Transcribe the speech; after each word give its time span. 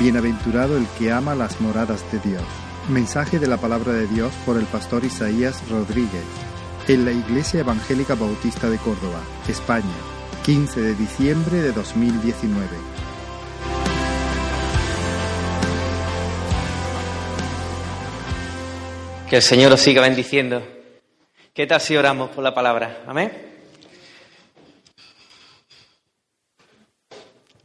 Bienaventurado 0.00 0.76
el 0.76 0.86
que 0.96 1.10
ama 1.10 1.34
las 1.34 1.60
moradas 1.60 2.04
de 2.12 2.20
Dios. 2.20 2.44
Mensaje 2.88 3.40
de 3.40 3.48
la 3.48 3.56
palabra 3.56 3.92
de 3.92 4.06
Dios 4.06 4.32
por 4.46 4.56
el 4.56 4.64
pastor 4.66 5.04
Isaías 5.04 5.68
Rodríguez. 5.68 6.22
En 6.86 7.04
la 7.04 7.10
Iglesia 7.10 7.60
Evangélica 7.60 8.14
Bautista 8.14 8.70
de 8.70 8.78
Córdoba, 8.78 9.20
España, 9.48 9.82
15 10.44 10.80
de 10.80 10.94
diciembre 10.94 11.56
de 11.56 11.72
2019. 11.72 12.68
Que 19.28 19.36
el 19.36 19.42
Señor 19.42 19.72
os 19.72 19.80
siga 19.80 20.00
bendiciendo. 20.00 20.62
¿Qué 21.52 21.66
tal 21.66 21.80
si 21.80 21.96
oramos 21.96 22.30
por 22.30 22.44
la 22.44 22.54
palabra? 22.54 23.02
Amén. 23.04 23.32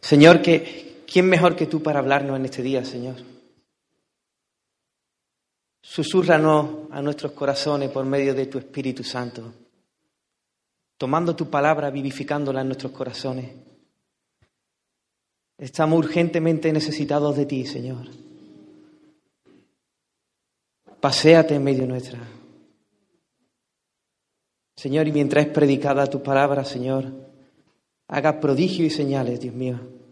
Señor, 0.01 0.41
que, 0.41 0.92
¿quién 1.13 1.29
mejor 1.29 1.55
que 1.55 1.67
tú 1.67 1.83
para 1.83 1.99
hablarnos 1.99 2.35
en 2.37 2.45
este 2.45 2.63
día, 2.63 2.83
Señor? 2.83 3.17
Susúrranos 5.79 6.89
a 6.89 7.03
nuestros 7.03 7.33
corazones 7.33 7.91
por 7.91 8.03
medio 8.03 8.33
de 8.33 8.47
tu 8.47 8.57
Espíritu 8.57 9.03
Santo, 9.03 9.53
tomando 10.97 11.35
tu 11.35 11.51
palabra, 11.51 11.91
vivificándola 11.91 12.61
en 12.61 12.67
nuestros 12.67 12.93
corazones. 12.93 13.51
Estamos 15.55 15.99
urgentemente 15.99 16.73
necesitados 16.73 17.37
de 17.37 17.45
ti, 17.45 17.63
Señor. 17.67 18.07
Paséate 20.99 21.53
en 21.53 21.63
medio 21.63 21.85
nuestra. 21.85 22.19
Señor, 24.75 25.07
y 25.07 25.11
mientras 25.11 25.45
es 25.45 25.51
predicada 25.51 26.07
tu 26.07 26.23
palabra, 26.23 26.65
Señor, 26.65 27.05
haga 28.07 28.39
prodigios 28.39 28.87
y 28.87 28.95
señales, 28.95 29.39
Dios 29.39 29.53
mío. 29.53 30.02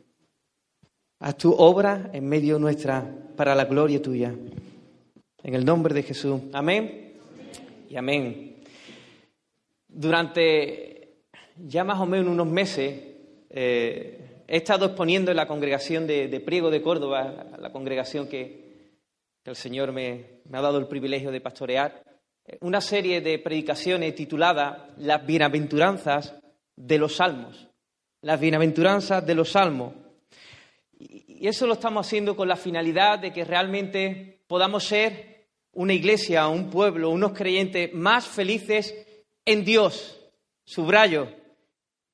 Haz 1.24 1.38
tu 1.38 1.54
obra 1.54 2.10
en 2.14 2.28
medio 2.28 2.58
nuestra 2.58 3.08
para 3.36 3.54
la 3.54 3.66
gloria 3.66 4.02
tuya. 4.02 4.34
En 5.44 5.54
el 5.54 5.64
nombre 5.64 5.94
de 5.94 6.02
Jesús. 6.02 6.42
Amén. 6.52 7.14
Y 7.88 7.96
amén. 7.96 8.64
Durante 9.88 11.20
ya 11.58 11.84
más 11.84 12.00
o 12.00 12.08
menos 12.08 12.28
unos 12.28 12.48
meses 12.48 13.00
eh, 13.52 14.44
he 14.48 14.58
estado 14.58 14.88
exponiendo 14.88 15.30
en 15.30 15.38
la 15.38 15.48
congregación 15.48 16.08
de, 16.08 16.42
Priego 16.44 16.72
de 16.72 16.82
Córdoba, 16.82 17.46
la 17.60 17.72
congregación 17.72 18.28
que, 18.28 18.60
el 19.46 19.56
Señor 19.56 19.92
me, 19.92 20.42
me 20.50 20.58
ha 20.58 20.62
dado 20.62 20.80
el 20.80 20.88
privilegio 20.88 21.30
de 21.32 21.42
pastorear, 21.42 22.04
una 22.62 22.82
serie 22.82 23.22
de 23.22 23.38
predicaciones 23.38 24.16
titulada 24.16 24.88
Las 24.98 25.24
bienaventuranzas 25.24 26.36
de 26.76 26.98
los 26.98 27.18
salmos. 27.18 27.68
Las 28.22 28.40
bienaventuranzas 28.40 29.24
de 29.24 29.36
los 29.36 29.52
salmos. 29.52 30.01
Y 31.04 31.48
eso 31.48 31.66
lo 31.66 31.74
estamos 31.74 32.06
haciendo 32.06 32.36
con 32.36 32.48
la 32.48 32.56
finalidad 32.56 33.18
de 33.18 33.34
que 33.34 33.44
realmente 33.44 34.44
podamos 34.48 34.84
ser 34.84 35.48
una 35.74 35.94
iglesia, 35.94 36.48
un 36.48 36.70
pueblo, 36.70 37.10
unos 37.10 37.34
creyentes 37.34 37.94
más 37.94 38.28
felices 38.28 38.96
en 39.46 39.66
Dios. 39.66 40.20
Subrayo, 40.64 41.28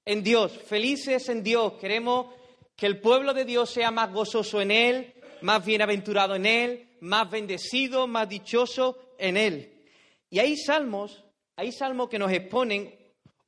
en 0.06 0.24
Dios, 0.24 0.58
felices 0.58 1.28
en 1.28 1.44
Dios. 1.44 1.74
Queremos 1.74 2.34
que 2.76 2.86
el 2.86 3.02
pueblo 3.02 3.34
de 3.34 3.44
Dios 3.44 3.70
sea 3.70 3.92
más 3.92 4.12
gozoso 4.14 4.62
en 4.62 4.72
Él, 4.72 5.14
más 5.42 5.66
bienaventurado 5.66 6.36
en 6.36 6.46
Él, 6.46 6.98
más 7.02 7.30
bendecido, 7.30 8.08
más 8.08 8.30
dichoso 8.30 8.98
en 9.18 9.36
Él. 9.36 9.84
Y 10.30 10.40
hay 10.40 10.56
salmos, 10.56 11.26
hay 11.56 11.72
salmos 11.72 12.08
que 12.08 12.20
nos 12.20 12.32
exponen 12.32 12.96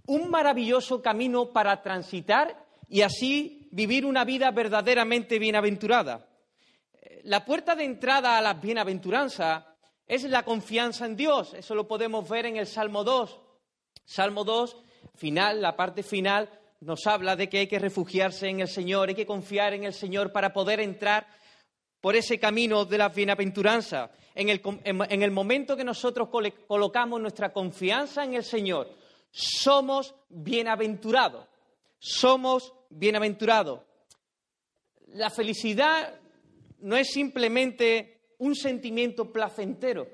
un 0.08 0.30
maravilloso 0.30 1.02
camino 1.02 1.54
para 1.54 1.82
transitar 1.82 2.66
y 2.90 3.02
así 3.02 3.59
vivir 3.72 4.06
una 4.06 4.26
vida 4.26 4.52
verdaderamente 4.52 5.40
bienaventurada. 5.40 6.28
La 7.24 7.46
puerta 7.46 7.76
de 7.76 7.84
entrada 7.84 8.38
a 8.38 8.42
la 8.42 8.54
bienaventuranza 8.54 9.76
es 10.08 10.24
la 10.24 10.44
confianza 10.44 11.06
en 11.06 11.16
Dios. 11.16 11.54
Eso 11.54 11.76
lo 11.76 11.88
podemos 11.88 12.28
ver 12.28 12.46
en 12.46 12.58
el 12.58 12.68
Salmo 12.68 13.04
2. 13.04 13.40
Salmo 14.06 14.44
2, 14.44 14.78
final, 15.16 15.62
la 15.62 15.76
parte 15.76 16.02
final, 16.02 16.50
nos 16.82 17.06
habla 17.06 17.36
de 17.36 17.50
que 17.50 17.60
hay 17.60 17.68
que 17.68 17.78
refugiarse 17.78 18.48
en 18.48 18.62
el 18.62 18.68
Señor, 18.68 19.10
hay 19.10 19.16
que 19.16 19.26
confiar 19.26 19.74
en 19.74 19.84
el 19.84 19.94
Señor 19.94 20.32
para 20.32 20.52
poder 20.52 20.80
entrar 20.80 21.28
por 22.02 22.16
ese 22.16 22.40
camino 22.40 22.86
de 22.86 22.98
la 22.98 23.10
bienaventuranza. 23.10 24.10
En 24.34 24.50
el, 24.50 24.62
en 24.84 25.22
el 25.22 25.32
momento 25.32 25.76
que 25.76 25.84
nosotros 25.84 26.30
colocamos 26.68 27.20
nuestra 27.20 27.52
confianza 27.52 28.24
en 28.24 28.36
el 28.36 28.44
Señor, 28.44 28.90
somos 29.30 30.16
bienaventurados. 30.30 31.46
Somos 32.00 32.74
bienaventurados. 32.90 33.82
La 35.08 35.30
felicidad 35.30 36.20
no 36.80 36.98
es 36.98 37.12
simplemente 37.12 38.34
un 38.40 38.56
sentimiento 38.56 39.32
placentero. 39.32 40.08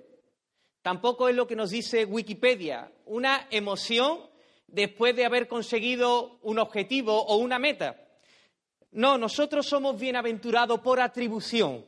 Tampoco 0.81 1.27
es 1.27 1.35
lo 1.35 1.47
que 1.47 1.55
nos 1.55 1.71
dice 1.71 2.05
Wikipedia, 2.05 2.91
una 3.05 3.47
emoción 3.49 4.19
después 4.67 5.15
de 5.15 5.25
haber 5.25 5.47
conseguido 5.47 6.39
un 6.43 6.59
objetivo 6.59 7.25
o 7.25 7.37
una 7.37 7.57
meta. 7.59 8.01
No, 8.91 9.17
nosotros 9.17 9.65
somos 9.65 9.99
bienaventurados 9.99 10.79
por 10.81 10.99
atribución. 10.99 11.85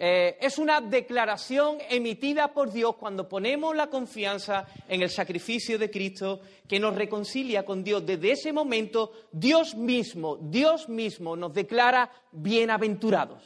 Eh, 0.00 0.38
es 0.40 0.58
una 0.58 0.80
declaración 0.80 1.78
emitida 1.90 2.52
por 2.52 2.72
Dios 2.72 2.94
cuando 2.94 3.28
ponemos 3.28 3.74
la 3.74 3.88
confianza 3.88 4.64
en 4.86 5.02
el 5.02 5.10
sacrificio 5.10 5.76
de 5.76 5.90
Cristo 5.90 6.40
que 6.68 6.78
nos 6.78 6.94
reconcilia 6.94 7.64
con 7.64 7.82
Dios. 7.82 8.06
Desde 8.06 8.30
ese 8.30 8.52
momento, 8.52 9.10
Dios 9.32 9.74
mismo, 9.74 10.36
Dios 10.36 10.88
mismo 10.88 11.34
nos 11.34 11.52
declara 11.52 12.12
bienaventurados, 12.30 13.42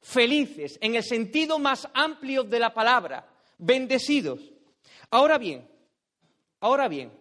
felices, 0.00 0.78
en 0.80 0.94
el 0.94 1.02
sentido 1.02 1.58
más 1.58 1.88
amplio 1.92 2.42
de 2.42 2.60
la 2.60 2.72
palabra, 2.72 3.28
bendecidos. 3.58 4.40
Ahora 5.10 5.36
bien, 5.36 5.68
ahora 6.60 6.88
bien, 6.88 7.12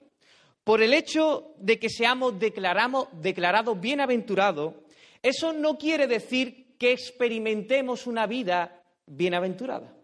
por 0.63 0.81
el 0.81 0.93
hecho 0.93 1.55
de 1.57 1.77
que 1.77 1.89
seamos 1.89 2.39
declarados 2.39 3.81
bienaventurados, 3.81 4.75
eso 5.21 5.51
no 5.51 5.77
quiere 5.77 6.07
decir 6.07 6.62
que 6.83 6.91
experimentemos 6.91 8.07
una 8.07 8.27
vida 8.27 8.83
bienaventurada. 9.05 9.95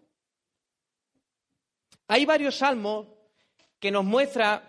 Hay 2.08 2.24
varios 2.24 2.56
salmos 2.56 3.06
que 3.78 3.90
nos 3.90 4.02
muestran 4.02 4.62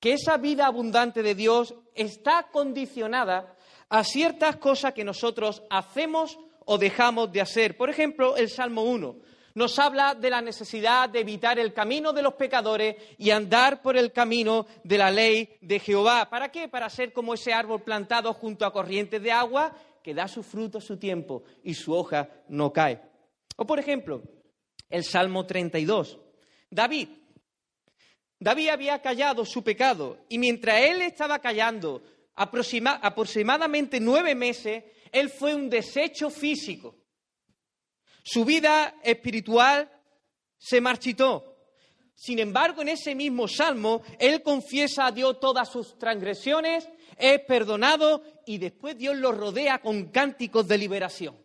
que 0.00 0.14
esa 0.14 0.38
vida 0.38 0.66
abundante 0.66 1.22
de 1.22 1.36
Dios 1.36 1.72
está 1.94 2.48
condicionada 2.50 3.56
a 3.88 4.02
ciertas 4.02 4.56
cosas 4.56 4.92
que 4.92 5.04
nosotros 5.04 5.62
hacemos 5.70 6.36
o 6.66 6.78
dejamos 6.78 7.30
de 7.30 7.42
hacer. 7.42 7.76
Por 7.76 7.90
ejemplo, 7.90 8.36
el 8.36 8.50
Salmo 8.50 8.82
1 8.82 9.14
nos 9.54 9.78
habla 9.78 10.16
de 10.16 10.30
la 10.30 10.40
necesidad 10.40 11.08
de 11.08 11.20
evitar 11.20 11.60
el 11.60 11.72
camino 11.72 12.12
de 12.12 12.22
los 12.22 12.34
pecadores 12.34 12.96
y 13.18 13.30
andar 13.30 13.82
por 13.82 13.96
el 13.96 14.10
camino 14.10 14.66
de 14.82 14.98
la 14.98 15.12
ley 15.12 15.58
de 15.60 15.78
Jehová. 15.78 16.28
¿Para 16.28 16.50
qué? 16.50 16.66
Para 16.66 16.90
ser 16.90 17.12
como 17.12 17.34
ese 17.34 17.52
árbol 17.52 17.82
plantado 17.82 18.32
junto 18.32 18.66
a 18.66 18.72
corrientes 18.72 19.22
de 19.22 19.30
agua 19.30 19.72
que 20.02 20.14
da 20.14 20.28
su 20.28 20.42
fruto 20.42 20.78
a 20.78 20.80
su 20.80 20.96
tiempo 20.96 21.44
y 21.62 21.74
su 21.74 21.94
hoja 21.94 22.28
no 22.48 22.72
cae. 22.72 23.00
O 23.56 23.66
por 23.66 23.78
ejemplo, 23.78 24.22
el 24.88 25.04
Salmo 25.04 25.46
32. 25.46 26.18
David. 26.70 27.08
David 28.38 28.68
había 28.68 29.02
callado 29.02 29.44
su 29.44 29.62
pecado 29.62 30.24
y 30.28 30.38
mientras 30.38 30.82
él 30.82 31.02
estaba 31.02 31.40
callando 31.40 32.02
aproximadamente 32.34 34.00
nueve 34.00 34.34
meses, 34.34 34.84
él 35.12 35.28
fue 35.28 35.54
un 35.54 35.68
desecho 35.68 36.30
físico. 36.30 36.96
Su 38.22 38.44
vida 38.44 38.96
espiritual 39.02 39.90
se 40.56 40.80
marchitó. 40.80 41.50
Sin 42.14 42.38
embargo, 42.38 42.82
en 42.82 42.88
ese 42.88 43.14
mismo 43.14 43.48
salmo, 43.48 44.02
él 44.18 44.42
confiesa 44.42 45.06
a 45.06 45.12
Dios 45.12 45.40
todas 45.40 45.70
sus 45.70 45.98
transgresiones, 45.98 46.86
es 47.20 47.40
perdonado 47.40 48.22
y 48.46 48.58
después 48.58 48.96
Dios 48.96 49.16
lo 49.16 49.32
rodea 49.32 49.80
con 49.80 50.06
cánticos 50.06 50.66
de 50.66 50.78
liberación. 50.78 51.36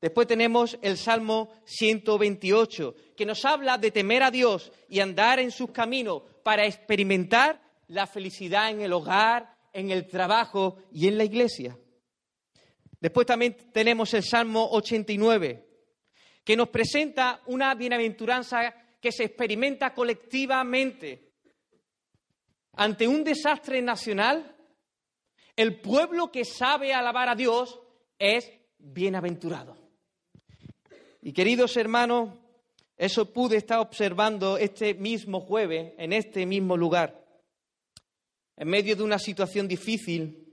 Después 0.00 0.26
tenemos 0.26 0.78
el 0.82 0.98
Salmo 0.98 1.50
128, 1.64 2.94
que 3.16 3.26
nos 3.26 3.44
habla 3.44 3.78
de 3.78 3.90
temer 3.90 4.22
a 4.22 4.30
Dios 4.30 4.70
y 4.88 5.00
andar 5.00 5.40
en 5.40 5.50
sus 5.50 5.70
caminos 5.70 6.22
para 6.42 6.66
experimentar 6.66 7.60
la 7.88 8.06
felicidad 8.06 8.70
en 8.70 8.82
el 8.82 8.92
hogar, 8.92 9.56
en 9.72 9.90
el 9.90 10.06
trabajo 10.06 10.76
y 10.92 11.08
en 11.08 11.18
la 11.18 11.24
iglesia. 11.24 11.78
Después 13.00 13.26
también 13.26 13.56
tenemos 13.72 14.12
el 14.14 14.22
Salmo 14.22 14.68
89, 14.72 15.66
que 16.44 16.56
nos 16.56 16.68
presenta 16.68 17.42
una 17.46 17.74
bienaventuranza 17.74 18.74
que 19.00 19.12
se 19.12 19.24
experimenta 19.24 19.94
colectivamente. 19.94 21.25
Ante 22.76 23.08
un 23.08 23.24
desastre 23.24 23.82
nacional, 23.82 24.54
el 25.56 25.80
pueblo 25.80 26.30
que 26.30 26.44
sabe 26.44 26.94
alabar 26.94 27.28
a 27.28 27.34
Dios 27.34 27.80
es 28.18 28.50
bienaventurado. 28.78 29.76
Y 31.22 31.32
queridos 31.32 31.76
hermanos, 31.76 32.38
eso 32.96 33.32
pude 33.32 33.56
estar 33.56 33.80
observando 33.80 34.58
este 34.58 34.94
mismo 34.94 35.40
jueves, 35.40 35.94
en 35.98 36.12
este 36.12 36.46
mismo 36.46 36.76
lugar, 36.76 37.24
en 38.56 38.68
medio 38.68 38.94
de 38.94 39.02
una 39.02 39.18
situación 39.18 39.66
difícil 39.66 40.46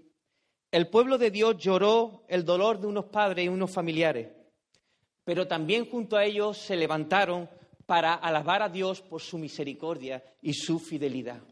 el 0.74 0.88
pueblo 0.88 1.20
de 1.20 1.30
Dios 1.30 1.56
lloró 1.60 2.24
el 2.28 2.44
dolor 2.44 2.80
de 2.80 2.88
unos 2.88 3.06
padres 3.06 3.46
y 3.46 3.48
unos 3.48 3.72
familiares, 3.72 4.30
pero 5.24 5.46
también 5.48 5.88
junto 5.88 6.18
a 6.18 6.26
ellos 6.26 6.58
se 6.58 6.76
levantaron 6.76 7.48
para 7.86 8.16
alabar 8.16 8.64
a 8.64 8.70
Dios 8.70 9.00
por 9.00 9.22
su 9.22 9.38
misericordia 9.38 10.24
y 10.42 10.56
su 10.56 10.80
fidelidad. 10.80 11.44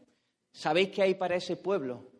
¿Sabéis 0.52 0.90
qué 0.90 1.02
hay 1.02 1.14
para 1.14 1.36
ese 1.36 1.56
pueblo? 1.56 2.10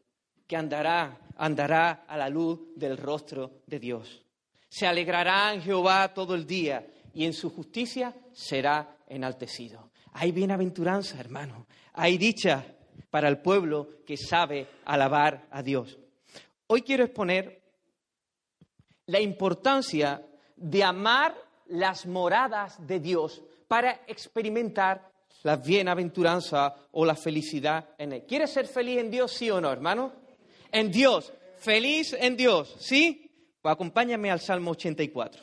Que 0.46 0.56
andará, 0.56 1.20
andará 1.36 2.04
a 2.08 2.16
la 2.16 2.28
luz 2.28 2.60
del 2.74 2.96
rostro 2.96 3.62
de 3.66 3.78
Dios. 3.78 4.24
Se 4.68 4.86
alegrará 4.86 5.52
en 5.52 5.62
Jehová 5.62 6.12
todo 6.14 6.34
el 6.34 6.46
día 6.46 6.86
y 7.12 7.26
en 7.26 7.34
su 7.34 7.50
justicia 7.50 8.14
será 8.32 8.96
enaltecido. 9.06 9.90
Hay 10.14 10.32
bienaventuranza, 10.32 11.20
hermano. 11.20 11.66
Hay 11.92 12.16
dicha 12.16 12.64
para 13.10 13.28
el 13.28 13.38
pueblo 13.38 14.02
que 14.06 14.16
sabe 14.16 14.66
alabar 14.86 15.46
a 15.50 15.62
Dios. 15.62 15.98
Hoy 16.66 16.82
quiero 16.82 17.04
exponer 17.04 17.62
la 19.06 19.20
importancia 19.20 20.26
de 20.56 20.82
amar 20.82 21.36
las 21.66 22.06
moradas 22.06 22.86
de 22.86 23.00
Dios 23.00 23.42
para 23.68 24.02
experimentar 24.06 25.11
la 25.42 25.56
bienaventuranza 25.56 26.74
o 26.92 27.04
la 27.04 27.14
felicidad 27.14 27.90
en 27.98 28.12
Él. 28.12 28.24
¿Quieres 28.26 28.50
ser 28.50 28.66
feliz 28.66 28.98
en 28.98 29.10
Dios, 29.10 29.32
sí 29.32 29.50
o 29.50 29.60
no, 29.60 29.70
hermano? 29.70 30.12
En 30.70 30.90
Dios, 30.90 31.32
feliz 31.58 32.14
en 32.18 32.36
Dios, 32.36 32.74
¿sí? 32.78 33.30
Pues 33.60 33.72
acompáñame 33.72 34.30
al 34.30 34.40
Salmo 34.40 34.72
84. 34.72 35.42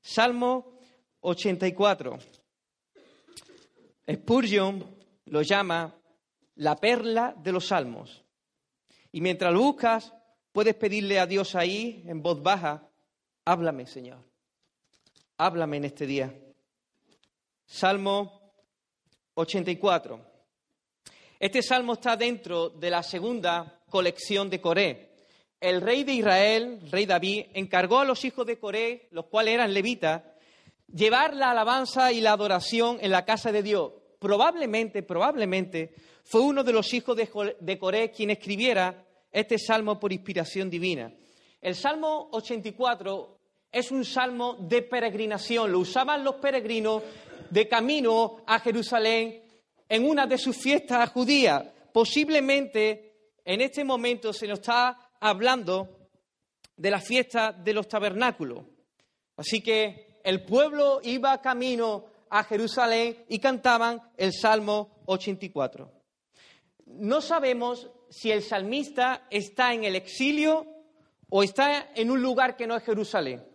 Salmo 0.00 0.78
84. 1.20 2.18
Spurgeon 4.10 4.96
lo 5.26 5.42
llama 5.42 5.94
la 6.56 6.76
perla 6.76 7.34
de 7.36 7.52
los 7.52 7.68
salmos. 7.68 8.24
Y 9.12 9.20
mientras 9.20 9.52
lo 9.52 9.60
buscas, 9.60 10.12
puedes 10.52 10.74
pedirle 10.74 11.18
a 11.18 11.26
Dios 11.26 11.54
ahí, 11.54 12.02
en 12.06 12.22
voz 12.22 12.42
baja, 12.42 12.88
háblame, 13.44 13.86
Señor. 13.86 14.18
Háblame 15.38 15.78
en 15.78 15.84
este 15.84 16.06
día. 16.06 16.34
Salmo 17.66 18.41
84. 19.34 20.20
Este 21.38 21.62
salmo 21.62 21.94
está 21.94 22.16
dentro 22.16 22.70
de 22.70 22.90
la 22.90 23.02
segunda 23.02 23.80
colección 23.88 24.48
de 24.50 24.60
Coré. 24.60 25.10
El 25.60 25.80
rey 25.80 26.04
de 26.04 26.12
Israel, 26.12 26.80
rey 26.90 27.06
David, 27.06 27.46
encargó 27.54 28.00
a 28.00 28.04
los 28.04 28.24
hijos 28.24 28.46
de 28.46 28.58
Coré, 28.58 29.08
los 29.10 29.26
cuales 29.26 29.54
eran 29.54 29.72
levitas, 29.72 30.22
llevar 30.92 31.34
la 31.34 31.50
alabanza 31.50 32.12
y 32.12 32.20
la 32.20 32.32
adoración 32.32 32.98
en 33.00 33.10
la 33.10 33.24
casa 33.24 33.52
de 33.52 33.62
Dios. 33.62 33.92
Probablemente, 34.18 35.02
probablemente, 35.02 35.94
fue 36.24 36.40
uno 36.40 36.62
de 36.62 36.72
los 36.72 36.92
hijos 36.94 37.16
de 37.16 37.78
Coré 37.78 38.10
quien 38.10 38.30
escribiera 38.30 39.04
este 39.30 39.58
salmo 39.58 39.98
por 39.98 40.12
inspiración 40.12 40.68
divina. 40.68 41.12
El 41.60 41.74
Salmo 41.74 42.28
84 42.32 43.38
es 43.70 43.90
un 43.90 44.04
salmo 44.04 44.56
de 44.60 44.82
peregrinación, 44.82 45.72
lo 45.72 45.78
usaban 45.78 46.22
los 46.22 46.34
peregrinos 46.34 47.02
de 47.52 47.68
camino 47.68 48.38
a 48.46 48.60
Jerusalén 48.60 49.42
en 49.86 50.08
una 50.08 50.26
de 50.26 50.38
sus 50.38 50.56
fiestas 50.56 51.10
judías. 51.10 51.62
Posiblemente 51.92 53.34
en 53.44 53.60
este 53.60 53.84
momento 53.84 54.32
se 54.32 54.48
nos 54.48 54.60
está 54.60 55.10
hablando 55.20 56.08
de 56.74 56.90
la 56.90 56.98
fiesta 56.98 57.52
de 57.52 57.74
los 57.74 57.86
tabernáculos. 57.88 58.64
Así 59.36 59.62
que 59.62 60.20
el 60.24 60.44
pueblo 60.44 61.00
iba 61.02 61.42
camino 61.42 62.06
a 62.30 62.42
Jerusalén 62.44 63.22
y 63.28 63.38
cantaban 63.38 64.00
el 64.16 64.32
Salmo 64.32 65.02
84. 65.04 65.92
No 66.86 67.20
sabemos 67.20 67.90
si 68.08 68.30
el 68.30 68.42
salmista 68.42 69.26
está 69.28 69.74
en 69.74 69.84
el 69.84 69.94
exilio 69.94 70.66
o 71.28 71.42
está 71.42 71.90
en 71.94 72.10
un 72.10 72.22
lugar 72.22 72.56
que 72.56 72.66
no 72.66 72.76
es 72.76 72.82
Jerusalén. 72.82 73.46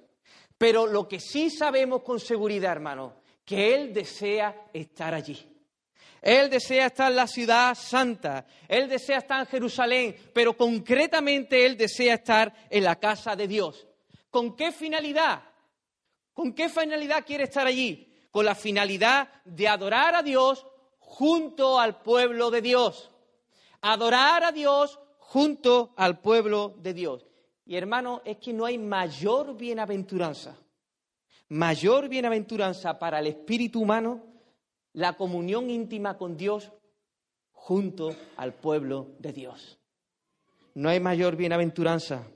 Pero 0.55 0.85
lo 0.85 1.07
que 1.07 1.19
sí 1.19 1.49
sabemos 1.49 2.03
con 2.03 2.19
seguridad, 2.19 2.73
hermano, 2.73 3.25
que 3.47 3.73
Él 3.73 3.93
desea 3.93 4.67
estar 4.73 5.13
allí. 5.13 5.39
Él 6.21 6.49
desea 6.49 6.87
estar 6.87 7.09
en 7.09 7.15
la 7.15 7.27
ciudad 7.27 7.75
santa, 7.75 8.45
Él 8.67 8.89
desea 8.89 9.19
estar 9.19 9.39
en 9.39 9.45
Jerusalén, 9.45 10.15
pero 10.33 10.57
concretamente 10.57 11.65
Él 11.65 11.77
desea 11.77 12.15
estar 12.15 12.53
en 12.69 12.83
la 12.83 12.97
casa 12.97 13.37
de 13.37 13.47
Dios. 13.47 13.87
¿Con 14.29 14.53
qué 14.53 14.73
finalidad? 14.73 15.41
¿Con 16.33 16.53
qué 16.53 16.67
finalidad 16.67 17.25
quiere 17.25 17.45
estar 17.45 17.65
allí? 17.65 18.13
Con 18.31 18.43
la 18.43 18.53
finalidad 18.53 19.29
de 19.45 19.69
adorar 19.69 20.13
a 20.15 20.23
Dios 20.23 20.67
junto 20.99 21.79
al 21.79 22.01
pueblo 22.01 22.51
de 22.51 22.61
Dios. 22.61 23.09
Adorar 23.79 24.43
a 24.43 24.51
Dios 24.51 24.99
junto 25.19 25.93
al 25.95 26.19
pueblo 26.19 26.75
de 26.79 26.93
Dios. 26.93 27.25
Y 27.65 27.77
hermano, 27.77 28.21
es 28.25 28.37
que 28.39 28.51
no 28.51 28.65
hay 28.65 28.77
mayor 28.77 29.55
bienaventuranza 29.55 30.57
mayor 31.49 32.09
bienaventuranza 32.09 32.99
para 32.99 33.19
el 33.19 33.27
espíritu 33.27 33.81
humano 33.81 34.23
la 34.93 35.13
comunión 35.13 35.69
íntima 35.69 36.17
con 36.17 36.35
Dios 36.35 36.71
junto 37.51 38.15
al 38.37 38.53
pueblo 38.53 39.11
de 39.19 39.33
Dios. 39.33 39.77
No 40.73 40.89
hay 40.89 40.99
mayor 40.99 41.35
bienaventuranza. 41.35 42.27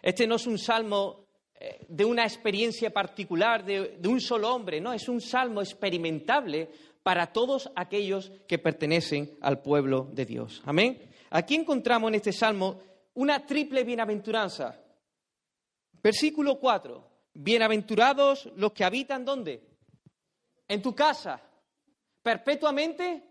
Este 0.00 0.26
no 0.26 0.36
es 0.36 0.46
un 0.46 0.58
salmo 0.58 1.26
eh, 1.58 1.84
de 1.88 2.04
una 2.04 2.24
experiencia 2.24 2.90
particular 2.90 3.64
de, 3.64 4.00
un 4.08 4.20
solo 4.20 4.52
hombre, 4.52 4.80
no, 4.80 4.92
es 4.92 5.08
un 5.08 5.20
salmo 5.20 5.60
experimentable 5.60 6.70
para 7.02 7.32
todos 7.32 7.70
aquellos 7.76 8.32
que 8.48 8.58
pertenecen 8.58 9.38
al 9.40 9.60
pueblo 9.60 10.08
de 10.12 10.24
Dios. 10.24 10.62
Amén. 10.64 11.00
Aquí 11.30 11.54
encontramos 11.54 12.08
en 12.08 12.16
este 12.16 12.32
salmo 12.32 12.80
una 13.14 13.46
triple 13.46 13.84
bienaventuranza. 13.84 14.80
Versículo 16.02 16.58
4. 16.58 17.11
Bienaventurados 17.34 18.50
los 18.56 18.72
que 18.72 18.84
habitan 18.84 19.24
¿dónde? 19.24 19.62
En 20.68 20.82
tu 20.82 20.94
casa. 20.94 21.40
Perpetuamente 22.22 23.22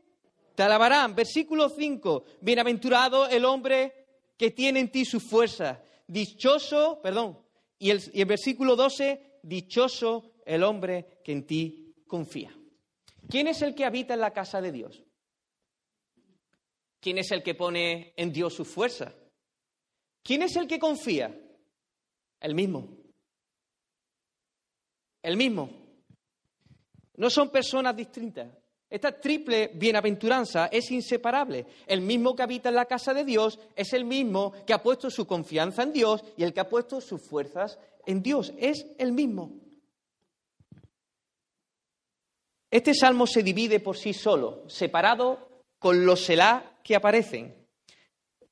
te 0.56 0.64
alabarán. 0.64 1.16
Versículo 1.16 1.70
5. 1.70 2.26
Bienaventurado 2.42 3.28
el 3.28 3.46
hombre 3.46 4.08
que 4.38 4.52
tiene 4.52 4.80
en 4.80 4.92
ti 4.92 5.06
su 5.06 5.20
fuerza. 5.20 5.84
Dichoso, 6.08 7.00
perdón. 7.02 7.40
Y 7.78 7.92
el, 7.92 8.02
y 8.14 8.22
el 8.22 8.28
versículo 8.28 8.76
12, 8.76 9.40
dichoso 9.44 10.34
el 10.46 10.64
hombre 10.64 11.22
que 11.24 11.32
en 11.32 11.46
ti 11.46 11.96
confía. 12.08 12.56
¿Quién 13.30 13.48
es 13.48 13.62
el 13.62 13.76
que 13.76 13.86
habita 13.86 14.14
en 14.14 14.20
la 14.20 14.34
casa 14.34 14.62
de 14.62 14.72
Dios? 14.72 15.04
¿Quién 17.00 17.18
es 17.18 17.32
el 17.32 17.42
que 17.42 17.56
pone 17.56 18.14
en 18.18 18.32
Dios 18.34 18.54
su 18.54 18.66
fuerza? 18.66 19.14
¿Quién 20.24 20.44
es 20.44 20.56
el 20.56 20.68
que 20.68 20.80
confía? 20.80 21.36
El 22.40 22.56
mismo 22.56 23.01
el 25.22 25.38
mismo. 25.38 25.70
No 27.18 27.30
son 27.30 27.50
personas 27.50 27.96
distintas. 27.96 28.48
Esta 28.90 29.14
triple 29.14 29.72
bienaventuranza 29.74 30.68
es 30.68 30.92
inseparable. 30.92 31.66
El 31.88 32.02
mismo 32.02 32.36
que 32.36 32.44
habita 32.44 32.70
en 32.70 32.76
la 32.76 32.86
casa 32.86 33.14
de 33.14 33.24
Dios 33.24 33.58
es 33.76 33.94
el 33.94 34.04
mismo 34.04 34.52
que 34.66 34.74
ha 34.74 34.84
puesto 34.84 35.10
su 35.10 35.26
confianza 35.26 35.84
en 35.84 35.94
Dios 35.94 36.24
y 36.36 36.44
el 36.44 36.54
que 36.54 36.60
ha 36.60 36.68
puesto 36.68 37.00
sus 37.00 37.22
fuerzas 37.22 37.80
en 38.06 38.22
Dios. 38.22 38.54
Es 38.58 38.86
el 38.98 39.14
mismo. 39.14 39.54
Este 42.70 42.94
salmo 42.94 43.28
se 43.28 43.44
divide 43.44 43.80
por 43.80 43.98
sí 43.98 44.14
solo, 44.14 44.68
separado 44.68 45.64
con 45.80 46.06
los 46.06 46.26
Selah 46.26 46.80
que 46.84 46.96
aparecen. 46.96 47.56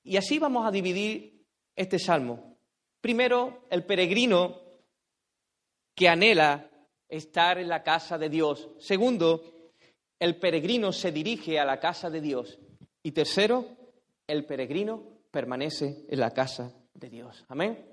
Y 0.04 0.16
así 0.16 0.40
vamos 0.40 0.66
a 0.66 0.72
dividir 0.72 1.46
este 1.76 2.00
salmo. 2.00 2.58
Primero, 3.02 3.66
el 3.70 3.86
peregrino 3.86 4.69
que 6.00 6.08
anhela 6.08 6.72
estar 7.10 7.58
en 7.58 7.68
la 7.68 7.84
casa 7.84 8.18
de 8.18 8.30
Dios. 8.30 8.70
Segundo, 8.80 9.74
el 10.18 10.40
peregrino 10.40 10.94
se 10.94 11.12
dirige 11.12 11.60
a 11.60 11.66
la 11.66 11.78
casa 11.78 12.10
de 12.10 12.22
Dios. 12.22 12.58
Y 13.04 13.12
tercero, 13.12 13.66
el 14.26 14.46
peregrino 14.46 15.04
permanece 15.30 16.06
en 16.08 16.20
la 16.22 16.32
casa 16.32 16.72
de 16.94 17.10
Dios. 17.10 17.44
Amén. 17.50 17.86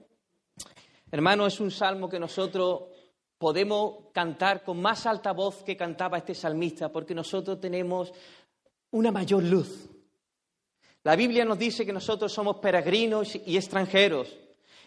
Hermano, 1.10 1.48
es 1.48 1.58
un 1.58 1.72
salmo 1.72 2.08
que 2.08 2.20
nosotros 2.20 2.82
podemos 3.38 4.12
cantar 4.12 4.62
con 4.62 4.80
más 4.80 5.04
alta 5.06 5.32
voz 5.32 5.64
que 5.64 5.76
cantaba 5.76 6.18
este 6.18 6.36
salmista, 6.36 6.92
porque 6.92 7.12
nosotros 7.12 7.58
tenemos 7.58 8.12
una 8.92 9.10
mayor 9.10 9.42
luz. 9.42 9.90
La 11.02 11.16
Biblia 11.16 11.44
nos 11.44 11.58
dice 11.58 11.84
que 11.84 11.92
nosotros 11.92 12.32
somos 12.32 12.58
peregrinos 12.58 13.34
y 13.34 13.56
extranjeros 13.56 14.32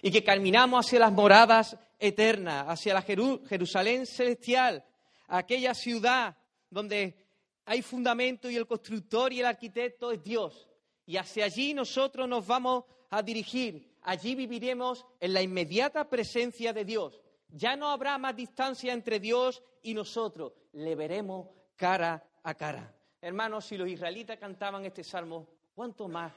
y 0.02 0.10
que 0.10 0.24
caminamos 0.24 0.86
hacia 0.86 1.00
las 1.00 1.12
moradas 1.12 1.76
eternas, 2.00 2.66
hacia 2.68 2.94
la 2.94 3.02
Jerusalén 3.02 4.06
celestial, 4.06 4.84
aquella 5.28 5.74
ciudad 5.74 6.36
donde 6.70 7.28
hay 7.66 7.82
fundamento 7.82 8.50
y 8.50 8.56
el 8.56 8.66
constructor 8.66 9.32
y 9.34 9.42
el 9.42 9.46
arquitecto 9.46 10.12
es 10.12 10.24
Dios. 10.24 10.68
Y 11.06 11.18
hacia 11.18 11.46
allí 11.46 11.74
nosotros 11.74 12.28
nos 12.28 12.48
vamos 12.48 12.86
a 13.10 13.22
dirigir. 13.22 13.98
Allí 14.04 14.36
viviremos 14.36 15.06
en 15.20 15.34
la 15.34 15.42
inmediata 15.42 16.08
presencia 16.08 16.72
de 16.74 16.86
Dios. 16.86 17.22
Ya 17.50 17.76
no 17.76 17.90
habrá 17.90 18.18
más 18.18 18.36
distancia 18.36 18.94
entre 18.94 19.20
Dios 19.20 19.62
y 19.82 19.94
nosotros. 19.94 20.54
Le 20.74 20.96
veremos 20.96 21.50
cara 21.76 22.24
a 22.44 22.54
cara. 22.54 22.96
Hermanos, 23.22 23.66
si 23.66 23.78
los 23.78 23.90
israelitas 23.90 24.38
cantaban 24.40 24.86
este 24.86 25.04
salmo, 25.04 25.48
¿cuánto 25.74 26.08
más 26.08 26.32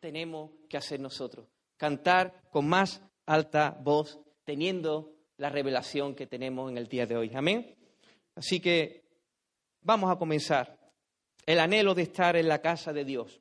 tenemos 0.00 0.50
que 0.68 0.76
hacer 0.76 0.98
nosotros? 1.00 1.46
cantar 1.76 2.48
con 2.50 2.68
más 2.68 3.02
alta 3.26 3.76
voz, 3.82 4.18
teniendo 4.46 5.12
la 5.38 5.50
revelación 5.50 6.14
que 6.14 6.26
tenemos 6.26 6.70
en 6.70 6.78
el 6.78 6.88
día 6.88 7.04
de 7.04 7.16
hoy. 7.16 7.30
Amén. 7.34 7.76
Así 8.36 8.60
que 8.60 9.02
vamos 9.82 10.10
a 10.10 10.16
comenzar. 10.16 10.78
El 11.44 11.58
anhelo 11.60 11.94
de 11.94 12.02
estar 12.02 12.36
en 12.36 12.48
la 12.48 12.60
casa 12.60 12.92
de 12.92 13.04
Dios. 13.04 13.40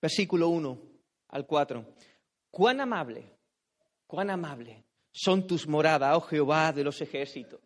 Versículo 0.00 0.48
1 0.48 0.78
al 1.28 1.46
4. 1.46 1.84
Cuán 2.50 2.80
amable, 2.80 3.38
cuán 4.06 4.30
amable 4.30 4.84
son 5.12 5.46
tus 5.46 5.66
moradas, 5.66 6.16
oh 6.16 6.20
Jehová 6.22 6.72
de 6.72 6.84
los 6.84 7.00
ejércitos. 7.00 7.60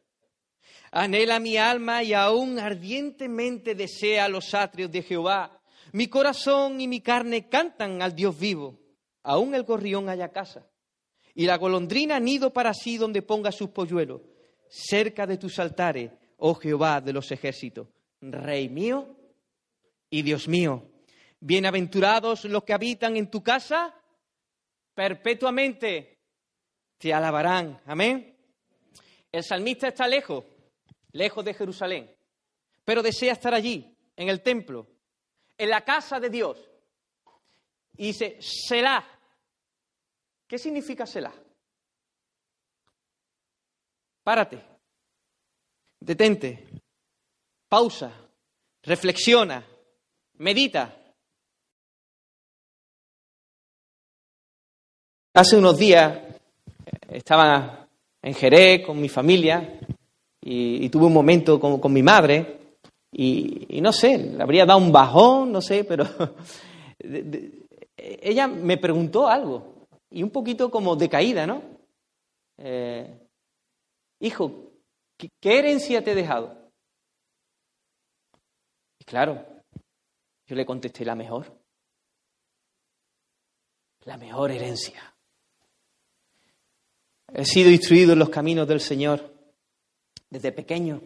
Anhela 0.90 1.38
mi 1.38 1.56
alma 1.56 2.02
y 2.02 2.14
aún 2.14 2.58
ardientemente 2.58 3.74
desea 3.74 4.28
los 4.28 4.54
atrios 4.54 4.90
de 4.90 5.02
Jehová. 5.02 5.60
Mi 5.92 6.08
corazón 6.08 6.80
y 6.80 6.88
mi 6.88 7.00
carne 7.00 7.48
cantan 7.48 8.02
al 8.02 8.14
Dios 8.14 8.38
vivo. 8.38 8.78
Aún 9.22 9.54
el 9.54 9.62
gorrión 9.62 10.08
haya 10.08 10.30
casa. 10.30 10.69
Y 11.40 11.46
la 11.46 11.56
golondrina 11.56 12.20
nido 12.20 12.52
para 12.52 12.74
sí 12.74 12.98
donde 12.98 13.22
ponga 13.22 13.50
sus 13.50 13.70
polluelos. 13.70 14.20
Cerca 14.68 15.26
de 15.26 15.38
tus 15.38 15.58
altares, 15.58 16.10
oh 16.36 16.54
Jehová 16.54 17.00
de 17.00 17.14
los 17.14 17.32
ejércitos. 17.32 17.88
Rey 18.20 18.68
mío 18.68 19.16
y 20.10 20.20
Dios 20.20 20.46
mío. 20.48 20.86
Bienaventurados 21.40 22.44
los 22.44 22.62
que 22.62 22.74
habitan 22.74 23.16
en 23.16 23.30
tu 23.30 23.42
casa, 23.42 23.94
perpetuamente 24.92 26.18
te 26.98 27.14
alabarán. 27.14 27.80
Amén. 27.86 28.36
El 29.32 29.42
salmista 29.42 29.88
está 29.88 30.06
lejos, 30.06 30.44
lejos 31.12 31.42
de 31.42 31.54
Jerusalén, 31.54 32.14
pero 32.84 33.02
desea 33.02 33.32
estar 33.32 33.54
allí, 33.54 33.96
en 34.14 34.28
el 34.28 34.42
templo, 34.42 34.88
en 35.56 35.70
la 35.70 35.80
casa 35.86 36.20
de 36.20 36.28
Dios. 36.28 36.58
Y 37.96 38.08
dice, 38.08 38.36
Selah. 38.40 39.19
¿Qué 40.50 40.58
significa 40.58 41.06
Selah? 41.06 41.32
Párate, 44.24 44.60
detente, 46.00 46.66
pausa, 47.68 48.10
reflexiona, 48.82 49.64
medita. 50.38 50.92
Hace 55.34 55.56
unos 55.56 55.78
días 55.78 56.18
estaba 57.08 57.86
en 58.20 58.34
Jerez 58.34 58.84
con 58.84 59.00
mi 59.00 59.08
familia 59.08 59.78
y, 60.40 60.88
tuve 60.88 61.06
un 61.06 61.14
momento 61.14 61.60
con, 61.60 61.92
mi 61.92 62.02
madre 62.02 62.74
y, 63.12 63.80
no 63.80 63.92
sé, 63.92 64.18
le 64.18 64.42
habría 64.42 64.66
dado 64.66 64.80
un 64.80 64.90
bajón, 64.90 65.52
no 65.52 65.60
sé, 65.60 65.84
pero 65.84 66.04
ella 66.98 68.48
me 68.48 68.78
preguntó 68.78 69.28
algo 69.28 69.79
y 70.10 70.22
un 70.22 70.30
poquito 70.30 70.70
como 70.70 70.96
decaída, 70.96 71.46
¿no? 71.46 71.62
Eh, 72.58 73.28
hijo, 74.18 74.72
¿qué 75.16 75.58
herencia 75.58 76.02
te 76.02 76.12
he 76.12 76.14
dejado? 76.14 76.70
Y 78.98 79.04
claro, 79.04 79.46
yo 80.46 80.56
le 80.56 80.66
contesté 80.66 81.04
la 81.04 81.14
mejor, 81.14 81.56
la 84.04 84.16
mejor 84.16 84.50
herencia. 84.50 85.14
He 87.32 87.44
sido 87.44 87.70
instruido 87.70 88.12
en 88.12 88.18
los 88.18 88.30
caminos 88.30 88.66
del 88.66 88.80
Señor 88.80 89.32
desde 90.28 90.50
pequeño. 90.50 91.00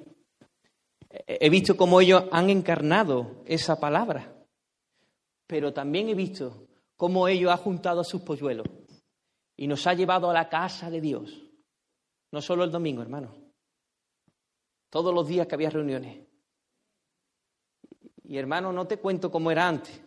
He 1.11 1.51
visto 1.51 1.77
cómo 1.77 2.01
ellos 2.01 2.25
han 2.33 2.49
encarnado 2.49 3.43
esa 3.45 3.79
palabra, 3.79 4.35
pero 5.47 5.73
también 5.73 6.09
he 6.09 6.15
visto 6.15 6.67
cómo 6.97 7.29
ellos 7.29 7.53
han 7.53 7.59
juntado 7.59 8.01
a 8.01 8.05
sus 8.05 8.23
polluelos 8.23 8.67
y 9.57 9.67
nos 9.67 9.87
ha 9.87 9.95
llevado 9.95 10.31
a 10.31 10.35
la 10.35 10.49
casa 10.49 10.91
de 10.91 11.01
Dios. 11.01 11.33
No 12.33 12.41
solo 12.41 12.65
el 12.65 12.71
domingo, 12.71 13.03
hermano. 13.03 13.35
Todos 14.91 15.15
los 15.15 15.27
días 15.27 15.47
que 15.47 15.55
había 15.55 15.71
reuniones. 15.71 16.27
Y 18.25 18.39
hermano, 18.39 18.73
no 18.73 18.87
te 18.87 18.99
cuento 18.99 19.31
cómo 19.31 19.51
era 19.51 19.69
antes. 19.69 20.01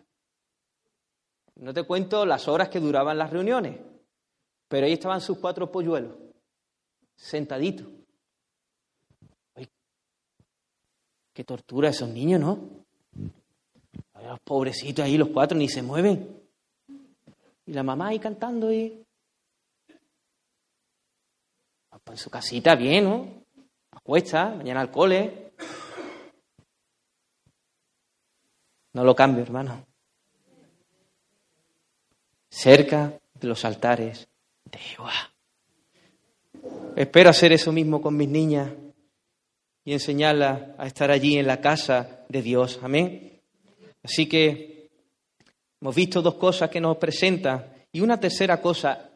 No 1.55 1.73
te 1.73 1.83
cuento 1.83 2.25
las 2.25 2.47
horas 2.47 2.69
que 2.69 2.79
duraban 2.79 3.17
las 3.17 3.31
reuniones. 3.31 3.79
Pero 4.67 4.85
ahí 4.85 4.93
estaban 4.93 5.21
sus 5.21 5.39
cuatro 5.39 5.71
polluelos, 5.71 6.15
sentaditos. 7.15 7.87
qué 11.37 11.43
tortura 11.43 11.89
esos 11.89 12.09
niños, 12.09 12.41
¿no? 12.41 12.57
Los 14.23 14.39
pobrecitos 14.39 15.05
ahí, 15.05 15.19
los 15.19 15.29
cuatro, 15.29 15.55
ni 15.55 15.69
se 15.69 15.83
mueven. 15.83 16.35
Y 17.67 17.73
la 17.73 17.83
mamá 17.83 18.07
ahí 18.07 18.17
cantando 18.17 18.73
y... 18.73 19.06
En 22.09 22.17
su 22.17 22.29
casita 22.29 22.75
bien, 22.75 23.03
¿no? 23.03 23.43
Acuesta, 23.91 24.49
mañana 24.49 24.81
al 24.81 24.91
cole. 24.91 25.51
No 28.93 29.03
lo 29.03 29.15
cambio, 29.15 29.43
hermano. 29.43 29.85
Cerca 32.49 33.19
de 33.33 33.47
los 33.47 33.63
altares 33.65 34.27
de 34.65 34.79
Jehová. 34.79 35.13
Espero 36.95 37.29
hacer 37.29 37.51
eso 37.51 37.71
mismo 37.71 38.01
con 38.01 38.17
mis 38.17 38.29
niñas 38.29 38.71
y 39.85 39.93
enseñarlas 39.93 40.71
a 40.77 40.87
estar 40.87 41.11
allí 41.11 41.37
en 41.37 41.47
la 41.47 41.61
casa 41.61 42.25
de 42.27 42.41
Dios. 42.41 42.79
Amén. 42.81 43.41
Así 44.03 44.27
que 44.27 44.89
hemos 45.79 45.95
visto 45.95 46.21
dos 46.21 46.35
cosas 46.35 46.69
que 46.69 46.81
nos 46.81 46.97
presentan 46.97 47.85
y 47.91 48.01
una 48.01 48.19
tercera 48.19 48.61
cosa 48.61 49.11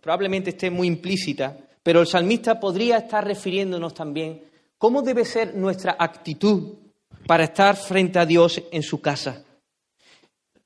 probablemente 0.00 0.50
esté 0.50 0.70
muy 0.70 0.86
implícita, 0.86 1.67
pero 1.82 2.00
el 2.00 2.06
salmista 2.06 2.58
podría 2.58 2.98
estar 2.98 3.24
refiriéndonos 3.24 3.94
también 3.94 4.44
cómo 4.78 5.02
debe 5.02 5.24
ser 5.24 5.54
nuestra 5.54 5.96
actitud 5.98 6.74
para 7.26 7.44
estar 7.44 7.76
frente 7.76 8.18
a 8.18 8.26
Dios 8.26 8.62
en 8.70 8.82
su 8.82 9.00
casa. 9.00 9.44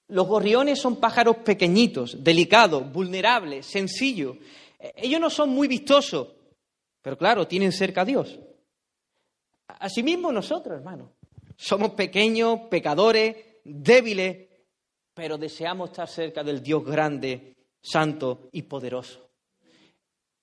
Los 0.09 0.27
gorriones 0.27 0.79
son 0.79 0.97
pájaros 0.97 1.39
pequeñitos, 1.39 2.23
delicados, 2.23 2.93
vulnerables, 2.93 3.67
sencillos. 3.67 4.37
Ellos 4.79 5.21
no 5.21 5.31
son 5.31 5.51
muy 5.51 5.69
vistosos, 5.69 6.29
pero 7.01 7.17
claro, 7.17 7.49
tienen 7.49 7.73
cerca 7.73 8.03
a 8.03 8.05
Dios. 8.05 8.39
Asimismo 9.67 10.31
nosotros, 10.31 10.77
hermanos, 10.77 11.11
somos 11.57 11.93
pequeños, 11.93 12.61
pecadores, 12.69 13.37
débiles, 13.65 14.49
pero 15.15 15.39
deseamos 15.39 15.91
estar 15.91 16.09
cerca 16.09 16.45
del 16.45 16.63
Dios 16.63 16.85
grande, 16.85 17.57
santo 17.81 18.49
y 18.53 18.63
poderoso. 18.63 19.32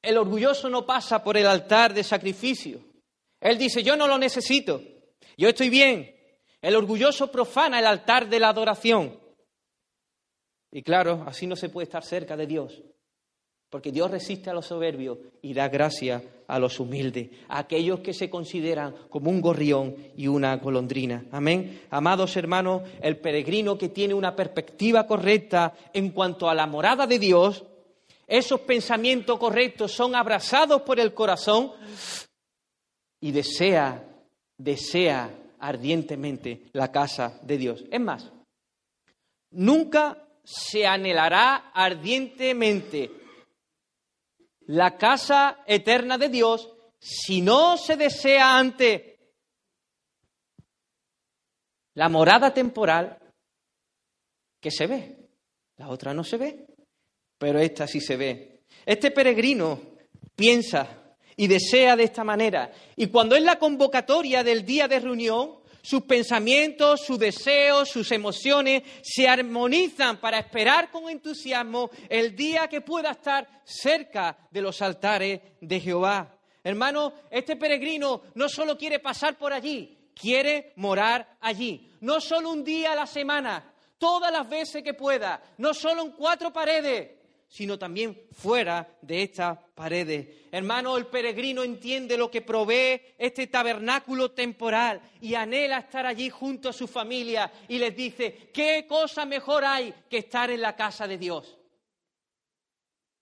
El 0.02 0.18
orgulloso 0.18 0.70
no 0.70 0.86
pasa 0.86 1.24
por 1.24 1.38
el 1.38 1.48
altar 1.48 1.94
de 1.94 2.04
sacrificio. 2.04 2.80
Él 3.42 3.58
dice, 3.58 3.84
yo 3.84 3.96
no 3.96 4.08
lo 4.08 4.18
necesito, 4.18 4.82
yo 5.38 5.50
estoy 5.50 5.70
bien. 5.70 6.16
El 6.62 6.76
orgulloso 6.76 7.32
profana 7.32 7.80
el 7.80 7.86
altar 7.86 8.30
de 8.30 8.40
la 8.40 8.50
adoración. 8.50 9.18
Y 10.72 10.84
claro, 10.84 11.24
así 11.26 11.48
no 11.48 11.56
se 11.56 11.70
puede 11.70 11.86
estar 11.86 12.04
cerca 12.04 12.38
de 12.38 12.46
Dios, 12.46 12.84
porque 13.70 13.92
Dios 13.92 14.12
resiste 14.12 14.50
a 14.50 14.54
los 14.54 14.68
soberbios 14.68 15.18
y 15.42 15.54
da 15.54 15.68
gracia 15.68 16.22
a 16.48 16.60
los 16.60 16.80
humildes, 16.80 17.30
a 17.48 17.60
aquellos 17.60 18.02
que 18.02 18.14
se 18.14 18.30
consideran 18.30 18.94
como 19.10 19.32
un 19.32 19.42
gorrión 19.42 19.96
y 20.16 20.28
una 20.28 20.58
golondrina. 20.58 21.26
Amén. 21.32 21.82
Amados 21.90 22.36
hermanos, 22.36 22.84
el 23.02 23.18
peregrino 23.18 23.78
que 23.78 23.90
tiene 23.90 24.14
una 24.14 24.36
perspectiva 24.36 25.08
correcta 25.08 25.74
en 25.94 26.10
cuanto 26.10 26.50
a 26.50 26.56
la 26.56 26.68
morada 26.68 27.08
de 27.08 27.20
Dios, 27.20 27.64
esos 28.30 28.62
pensamientos 28.62 29.40
correctos 29.40 29.92
son 29.92 30.16
abrazados 30.16 30.84
por 30.84 31.00
el 31.00 31.14
corazón 31.14 31.74
y 33.20 33.32
desea, 33.32 34.08
desea 34.58 35.30
ardientemente 35.60 36.70
la 36.74 36.92
casa 36.92 37.40
de 37.42 37.58
Dios. 37.58 37.84
Es 37.92 38.00
más, 38.00 38.32
nunca 39.52 40.28
se 40.44 40.86
anhelará 40.86 41.72
ardientemente 41.74 43.12
la 44.68 44.98
casa 44.98 45.64
eterna 45.66 46.18
de 46.18 46.30
Dios 46.30 46.72
si 47.00 47.42
no 47.42 47.78
se 47.78 47.98
desea 47.98 48.58
ante 48.58 49.10
la 51.96 52.10
morada 52.10 52.54
temporal 52.54 53.18
que 54.60 54.70
se 54.70 54.88
ve. 54.88 55.30
La 55.78 55.90
otra 55.90 56.14
no 56.14 56.24
se 56.24 56.38
ve, 56.38 56.69
pero 57.40 57.58
esta 57.58 57.88
sí 57.88 58.00
se 58.00 58.18
ve. 58.18 58.60
Este 58.86 59.10
peregrino 59.10 59.80
piensa 60.36 61.16
y 61.36 61.48
desea 61.48 61.96
de 61.96 62.04
esta 62.04 62.24
manera. 62.24 62.72
Y 62.96 63.08
cuando 63.08 63.36
es 63.36 63.42
la 63.42 63.58
convocatoria 63.58 64.44
del 64.44 64.66
día 64.66 64.88
de 64.88 65.00
reunión, 65.00 65.60
sus 65.82 66.04
pensamientos, 66.04 67.02
sus 67.06 67.18
deseos, 67.18 67.90
sus 67.90 68.12
emociones 68.12 68.84
se 69.02 69.28
armonizan 69.28 70.18
para 70.18 70.38
esperar 70.38 70.92
con 70.92 71.10
entusiasmo 71.10 71.90
el 72.10 72.36
día 72.36 72.68
que 72.68 72.82
pueda 72.82 73.12
estar 73.12 73.48
cerca 73.64 74.38
de 74.52 74.62
los 74.62 74.82
altares 74.82 75.40
de 75.62 75.80
Jehová. 75.80 76.36
Hermano, 76.62 77.14
este 77.32 77.56
peregrino 77.56 78.24
no 78.36 78.50
solo 78.50 78.78
quiere 78.78 79.00
pasar 79.00 79.38
por 79.38 79.54
allí, 79.54 80.12
quiere 80.14 80.74
morar 80.76 81.38
allí. 81.40 81.90
No 82.02 82.20
solo 82.20 82.52
un 82.52 82.66
día 82.66 82.92
a 82.92 82.96
la 82.96 83.08
semana, 83.08 83.74
todas 83.98 84.32
las 84.32 84.50
veces 84.50 84.84
que 84.84 84.94
pueda, 84.94 85.42
no 85.58 85.74
solo 85.74 86.02
en 86.02 86.12
cuatro 86.12 86.52
paredes, 86.52 87.19
sino 87.50 87.80
también 87.80 88.28
fuera 88.32 88.88
de 89.02 89.24
estas 89.24 89.58
paredes. 89.74 90.28
Hermano, 90.52 90.96
el 90.96 91.08
peregrino 91.08 91.64
entiende 91.64 92.16
lo 92.16 92.30
que 92.30 92.44
provee 92.44 93.02
este 93.18 93.48
tabernáculo 93.48 94.32
temporal 94.32 95.02
y 95.20 95.34
anhela 95.34 95.80
estar 95.80 96.06
allí 96.06 96.30
junto 96.30 96.70
a 96.70 96.74
su 96.74 96.88
familia 96.88 97.52
y 97.68 97.80
les 97.80 97.96
dice, 97.96 98.52
¿qué 98.54 98.86
cosa 98.88 99.26
mejor 99.26 99.66
hay 99.66 99.94
que 100.08 100.20
estar 100.20 100.52
en 100.52 100.62
la 100.62 100.76
casa 100.76 101.08
de 101.08 101.18
Dios? 101.18 101.58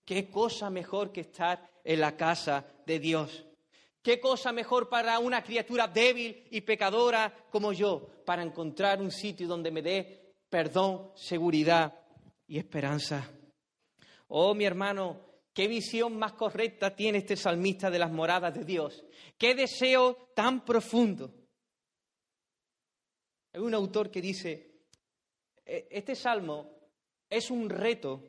¿Qué 0.04 0.30
cosa 0.30 0.68
mejor 0.68 1.10
que 1.10 1.22
estar 1.22 1.66
en 1.82 2.00
la 2.00 2.14
casa 2.16 2.66
de 2.86 2.98
Dios? 2.98 3.46
¿Qué 4.02 4.20
cosa 4.20 4.52
mejor 4.52 4.90
para 4.90 5.18
una 5.18 5.42
criatura 5.42 5.88
débil 5.88 6.46
y 6.50 6.60
pecadora 6.60 7.34
como 7.50 7.72
yo 7.72 8.08
para 8.26 8.42
encontrar 8.42 9.00
un 9.00 9.10
sitio 9.10 9.48
donde 9.48 9.70
me 9.70 9.82
dé 9.82 10.34
perdón, 10.50 11.12
seguridad 11.14 11.94
y 12.46 12.58
esperanza? 12.58 13.37
Oh, 14.28 14.54
mi 14.54 14.64
hermano, 14.64 15.20
qué 15.52 15.68
visión 15.68 16.18
más 16.18 16.34
correcta 16.34 16.94
tiene 16.94 17.18
este 17.18 17.36
salmista 17.36 17.90
de 17.90 17.98
las 17.98 18.12
moradas 18.12 18.54
de 18.54 18.64
Dios. 18.64 19.04
Qué 19.36 19.54
deseo 19.54 20.30
tan 20.34 20.64
profundo. 20.64 21.34
Hay 23.52 23.60
un 23.60 23.74
autor 23.74 24.10
que 24.10 24.20
dice, 24.20 24.84
e, 25.64 25.88
este 25.90 26.14
salmo 26.14 26.70
es 27.28 27.50
un 27.50 27.70
reto 27.70 28.22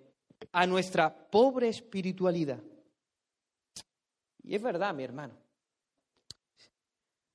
a 0.53 0.65
nuestra 0.65 1.29
pobre 1.29 1.68
espiritualidad. 1.68 2.62
Y 4.44 4.56
es 4.56 4.62
verdad, 4.62 4.94
mi 4.94 5.03
hermano. 5.03 5.38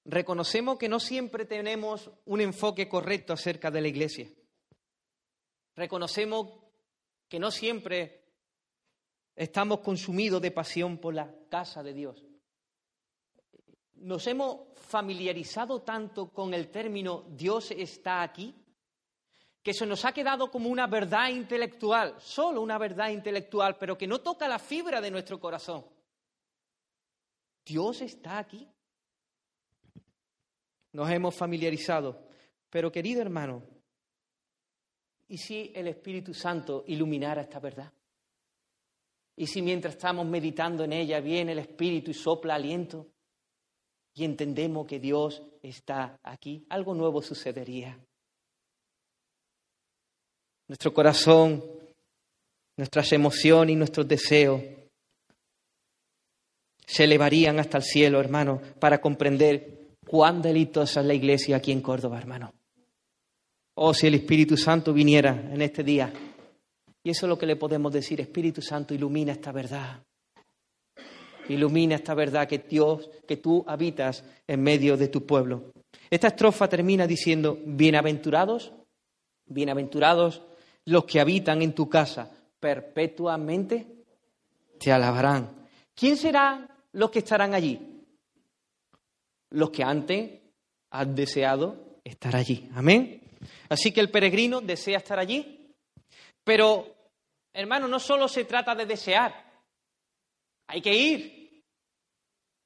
Reconocemos 0.06 0.78
que 0.78 0.88
no 0.88 1.00
siempre 1.00 1.44
tenemos 1.44 2.10
un 2.26 2.40
enfoque 2.40 2.88
correcto 2.88 3.32
acerca 3.32 3.70
de 3.70 3.80
la 3.80 3.88
iglesia. 3.88 4.30
Reconocemos 5.76 6.60
que 7.28 7.38
no 7.38 7.50
siempre 7.50 8.23
Estamos 9.36 9.80
consumidos 9.80 10.40
de 10.40 10.50
pasión 10.50 10.98
por 10.98 11.14
la 11.14 11.32
casa 11.48 11.82
de 11.82 11.92
Dios. 11.92 12.24
Nos 13.94 14.26
hemos 14.26 14.68
familiarizado 14.76 15.82
tanto 15.82 16.30
con 16.30 16.54
el 16.54 16.70
término 16.70 17.24
Dios 17.30 17.70
está 17.72 18.22
aquí 18.22 18.54
que 19.62 19.72
se 19.72 19.86
nos 19.86 20.04
ha 20.04 20.12
quedado 20.12 20.50
como 20.50 20.68
una 20.68 20.86
verdad 20.86 21.30
intelectual, 21.30 22.20
solo 22.20 22.60
una 22.60 22.76
verdad 22.76 23.08
intelectual, 23.08 23.78
pero 23.78 23.96
que 23.96 24.06
no 24.06 24.20
toca 24.20 24.46
la 24.46 24.58
fibra 24.58 25.00
de 25.00 25.10
nuestro 25.10 25.40
corazón. 25.40 25.86
Dios 27.64 28.02
está 28.02 28.38
aquí. 28.38 28.68
Nos 30.92 31.10
hemos 31.10 31.34
familiarizado. 31.34 32.28
Pero 32.68 32.92
querido 32.92 33.22
hermano, 33.22 33.62
¿y 35.28 35.38
si 35.38 35.72
el 35.74 35.88
Espíritu 35.88 36.34
Santo 36.34 36.84
iluminara 36.86 37.40
esta 37.40 37.58
verdad? 37.58 37.90
Y 39.36 39.46
si 39.46 39.62
mientras 39.62 39.94
estamos 39.94 40.26
meditando 40.26 40.84
en 40.84 40.92
ella 40.92 41.20
viene 41.20 41.52
el 41.52 41.58
Espíritu 41.58 42.10
y 42.10 42.14
sopla 42.14 42.54
aliento 42.54 43.08
y 44.14 44.24
entendemos 44.24 44.86
que 44.86 45.00
Dios 45.00 45.42
está 45.60 46.20
aquí, 46.22 46.64
algo 46.68 46.94
nuevo 46.94 47.20
sucedería. 47.20 47.98
Nuestro 50.68 50.94
corazón, 50.94 51.62
nuestras 52.76 53.12
emociones 53.12 53.74
y 53.74 53.76
nuestros 53.76 54.06
deseos 54.06 54.62
se 56.86 57.04
elevarían 57.04 57.58
hasta 57.58 57.78
el 57.78 57.82
cielo, 57.82 58.20
hermano, 58.20 58.60
para 58.78 59.00
comprender 59.00 59.96
cuán 60.06 60.40
delitosa 60.42 61.00
es 61.00 61.06
la 61.06 61.14
iglesia 61.14 61.56
aquí 61.56 61.72
en 61.72 61.80
Córdoba, 61.80 62.18
hermano. 62.18 62.54
Oh, 63.76 63.92
si 63.92 64.06
el 64.06 64.14
Espíritu 64.14 64.56
Santo 64.56 64.92
viniera 64.92 65.30
en 65.52 65.60
este 65.60 65.82
día 65.82 66.12
y 67.04 67.10
eso 67.10 67.26
es 67.26 67.28
lo 67.28 67.38
que 67.38 67.46
le 67.46 67.56
podemos 67.56 67.92
decir, 67.92 68.20
Espíritu 68.20 68.62
Santo, 68.62 68.94
ilumina 68.94 69.32
esta 69.32 69.52
verdad. 69.52 70.02
Ilumina 71.50 71.96
esta 71.96 72.14
verdad 72.14 72.48
que 72.48 72.58
Dios, 72.58 73.10
que 73.28 73.36
tú 73.36 73.62
habitas 73.66 74.24
en 74.46 74.62
medio 74.62 74.96
de 74.96 75.08
tu 75.08 75.26
pueblo. 75.26 75.72
Esta 76.08 76.28
estrofa 76.28 76.66
termina 76.66 77.06
diciendo, 77.06 77.58
bienaventurados, 77.62 78.72
bienaventurados 79.44 80.40
los 80.86 81.04
que 81.04 81.20
habitan 81.20 81.60
en 81.60 81.74
tu 81.74 81.90
casa, 81.90 82.30
perpetuamente 82.58 83.86
te 84.78 84.90
alabarán. 84.90 85.66
¿Quién 85.94 86.16
serán 86.16 86.66
los 86.92 87.10
que 87.10 87.18
estarán 87.18 87.52
allí? 87.52 88.02
Los 89.50 89.68
que 89.68 89.82
antes 89.82 90.40
han 90.90 91.14
deseado 91.14 91.98
estar 92.02 92.34
allí. 92.34 92.68
Amén. 92.74 93.20
Así 93.68 93.92
que 93.92 94.00
el 94.00 94.10
peregrino 94.10 94.62
desea 94.62 94.96
estar 94.96 95.18
allí, 95.18 95.74
pero 96.42 96.93
hermano, 97.54 97.88
no 97.88 98.00
solo 98.00 98.28
se 98.28 98.44
trata 98.44 98.74
de 98.74 98.84
desear, 98.84 99.32
hay 100.66 100.82
que 100.82 100.92
ir, 100.92 101.64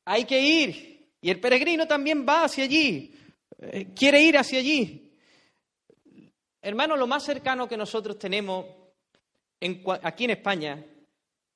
hay 0.06 0.24
que 0.24 0.40
ir. 0.40 1.12
Y 1.20 1.30
el 1.30 1.40
peregrino 1.40 1.86
también 1.86 2.24
va 2.26 2.44
hacia 2.44 2.64
allí, 2.64 3.14
eh, 3.58 3.92
quiere 3.94 4.22
ir 4.22 4.38
hacia 4.38 4.60
allí. 4.60 5.16
Hermano, 6.62 6.96
lo 6.96 7.06
más 7.06 7.24
cercano 7.24 7.68
que 7.68 7.76
nosotros 7.76 8.18
tenemos 8.18 8.66
aquí 10.02 10.24
en 10.24 10.30
España 10.30 10.84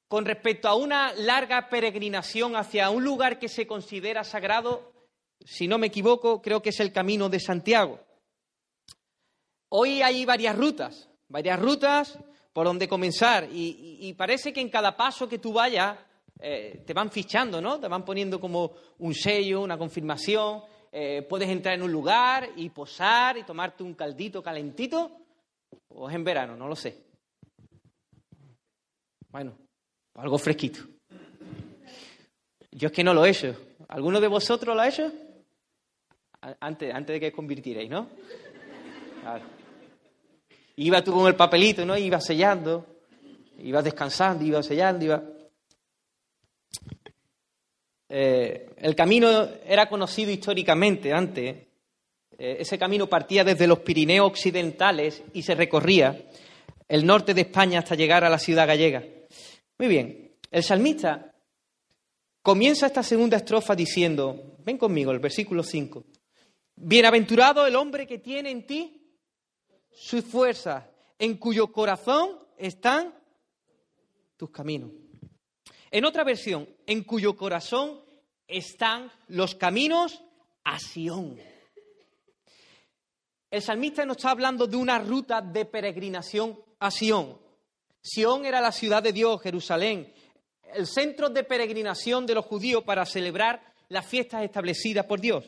con 0.08 0.24
respecto 0.26 0.68
a 0.68 0.74
una 0.74 1.14
larga 1.14 1.68
peregrinación 1.70 2.54
hacia 2.54 2.90
un 2.90 3.02
lugar 3.02 3.38
que 3.38 3.48
se 3.48 3.66
considera 3.66 4.24
sagrado, 4.24 4.92
si 5.40 5.66
no 5.66 5.78
me 5.78 5.86
equivoco, 5.86 6.42
creo 6.42 6.60
que 6.60 6.68
es 6.68 6.80
el 6.80 6.92
Camino 6.92 7.30
de 7.30 7.40
Santiago. 7.40 7.98
Hoy 9.70 10.02
hay 10.02 10.26
varias 10.26 10.56
rutas, 10.56 11.08
varias 11.28 11.58
rutas 11.58 12.18
por 12.52 12.66
dónde 12.66 12.88
comenzar. 12.88 13.48
Y, 13.50 14.12
parece 14.14 14.52
que 14.52 14.60
en 14.60 14.68
cada 14.68 14.96
paso 14.96 15.28
que 15.28 15.38
tú 15.38 15.52
vayas 15.52 15.98
eh, 16.38 16.82
te 16.86 16.92
van 16.92 17.10
fichando, 17.10 17.60
¿no? 17.60 17.78
Te 17.80 17.88
van 17.88 18.04
poniendo 18.04 18.40
como 18.40 18.72
un 18.98 19.14
sello, 19.14 19.62
una 19.62 19.78
confirmación. 19.78 20.62
Eh, 20.90 21.22
puedes 21.22 21.48
entrar 21.48 21.74
en 21.74 21.82
un 21.82 21.92
lugar 21.92 22.50
y 22.56 22.68
posar 22.70 23.38
y 23.38 23.44
tomarte 23.44 23.82
un 23.82 23.94
caldito 23.94 24.42
calentito. 24.42 25.10
O 25.88 26.08
es 26.08 26.14
en 26.14 26.24
verano, 26.24 26.56
no 26.56 26.68
lo 26.68 26.76
sé. 26.76 26.96
Bueno, 29.30 29.56
algo 30.14 30.36
fresquito. 30.36 30.80
Yo 32.70 32.88
es 32.88 32.92
que 32.92 33.04
no 33.04 33.14
lo 33.14 33.24
he 33.24 33.30
hecho. 33.30 33.56
¿Alguno 33.88 34.20
de 34.20 34.28
vosotros 34.28 34.74
lo 34.74 34.82
ha 34.82 34.88
hecho? 34.88 35.10
Antes, 36.60 36.92
antes 36.92 37.14
de 37.14 37.20
que 37.20 37.28
os 37.28 37.34
convirtierais, 37.34 37.88
¿no? 37.88 38.08
Iba 40.76 41.02
tú 41.02 41.12
con 41.12 41.26
el 41.26 41.34
papelito, 41.34 41.84
¿no? 41.84 41.96
Iba 41.96 42.20
sellando, 42.20 42.86
iba 43.58 43.82
descansando, 43.82 44.44
iba 44.44 44.62
sellando, 44.62 45.04
iba... 45.04 45.22
Eh, 48.08 48.70
el 48.76 48.94
camino 48.94 49.48
era 49.66 49.88
conocido 49.88 50.30
históricamente 50.30 51.12
antes. 51.12 51.56
Eh, 52.38 52.56
ese 52.60 52.78
camino 52.78 53.06
partía 53.06 53.44
desde 53.44 53.66
los 53.66 53.80
Pirineos 53.80 54.26
occidentales 54.26 55.22
y 55.32 55.42
se 55.42 55.54
recorría 55.54 56.28
el 56.88 57.06
norte 57.06 57.32
de 57.32 57.42
España 57.42 57.78
hasta 57.78 57.94
llegar 57.94 58.24
a 58.24 58.30
la 58.30 58.38
ciudad 58.38 58.66
gallega. 58.66 59.02
Muy 59.78 59.88
bien, 59.88 60.32
el 60.50 60.62
salmista 60.62 61.34
comienza 62.42 62.86
esta 62.86 63.02
segunda 63.02 63.38
estrofa 63.38 63.74
diciendo, 63.74 64.56
ven 64.58 64.76
conmigo, 64.76 65.10
el 65.12 65.18
versículo 65.18 65.62
5, 65.62 66.04
Bienaventurado 66.76 67.66
el 67.66 67.76
hombre 67.76 68.06
que 68.06 68.18
tiene 68.18 68.50
en 68.50 68.66
ti 68.66 69.01
sus 69.94 70.24
fuerzas, 70.24 70.84
en 71.18 71.36
cuyo 71.36 71.72
corazón 71.72 72.38
están 72.56 73.14
tus 74.36 74.50
caminos. 74.50 74.90
En 75.90 76.04
otra 76.04 76.24
versión, 76.24 76.68
en 76.86 77.04
cuyo 77.04 77.36
corazón 77.36 78.00
están 78.46 79.10
los 79.28 79.54
caminos 79.54 80.22
a 80.64 80.78
Sión. 80.78 81.38
El 83.50 83.62
salmista 83.62 84.04
nos 84.06 84.16
está 84.16 84.30
hablando 84.30 84.66
de 84.66 84.76
una 84.76 84.98
ruta 84.98 85.42
de 85.42 85.66
peregrinación 85.66 86.58
a 86.78 86.90
Sión. 86.90 87.38
Sión 88.00 88.46
era 88.46 88.60
la 88.60 88.72
ciudad 88.72 89.02
de 89.02 89.12
Dios, 89.12 89.42
Jerusalén, 89.42 90.12
el 90.74 90.86
centro 90.86 91.28
de 91.28 91.44
peregrinación 91.44 92.26
de 92.26 92.34
los 92.34 92.46
judíos 92.46 92.82
para 92.82 93.04
celebrar 93.04 93.62
las 93.88 94.06
fiestas 94.06 94.42
establecidas 94.42 95.04
por 95.04 95.20
Dios. 95.20 95.44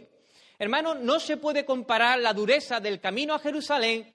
Hermano, 0.58 0.94
no 0.94 1.18
se 1.18 1.38
puede 1.38 1.64
comparar 1.64 2.20
la 2.20 2.32
dureza 2.32 2.78
del 2.78 3.00
camino 3.00 3.34
a 3.34 3.38
Jerusalén 3.38 4.14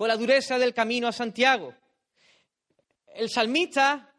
con 0.00 0.08
la 0.08 0.16
dureza 0.16 0.58
del 0.58 0.72
camino 0.72 1.08
a 1.08 1.12
Santiago. 1.12 1.74
El 3.08 3.28
salmista 3.28 4.10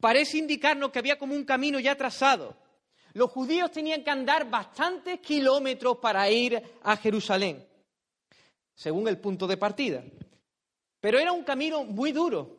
parece 0.00 0.38
indicarnos 0.38 0.90
que 0.90 0.98
había 0.98 1.16
como 1.16 1.32
un 1.32 1.44
camino 1.44 1.78
ya 1.78 1.94
trazado. 1.94 2.56
Los 3.12 3.30
judíos 3.30 3.70
tenían 3.70 4.02
que 4.02 4.10
andar 4.10 4.50
bastantes 4.50 5.20
kilómetros 5.20 5.98
para 5.98 6.28
ir 6.28 6.60
a 6.82 6.96
Jerusalén, 6.96 7.64
según 8.74 9.06
el 9.06 9.20
punto 9.20 9.46
de 9.46 9.56
partida. 9.56 10.02
Pero 11.00 11.20
era 11.20 11.30
un 11.30 11.44
camino 11.44 11.84
muy 11.84 12.10
duro. 12.10 12.56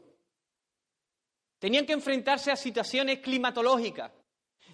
Tenían 1.60 1.86
que 1.86 1.92
enfrentarse 1.92 2.50
a 2.50 2.56
situaciones 2.56 3.20
climatológicas, 3.20 4.14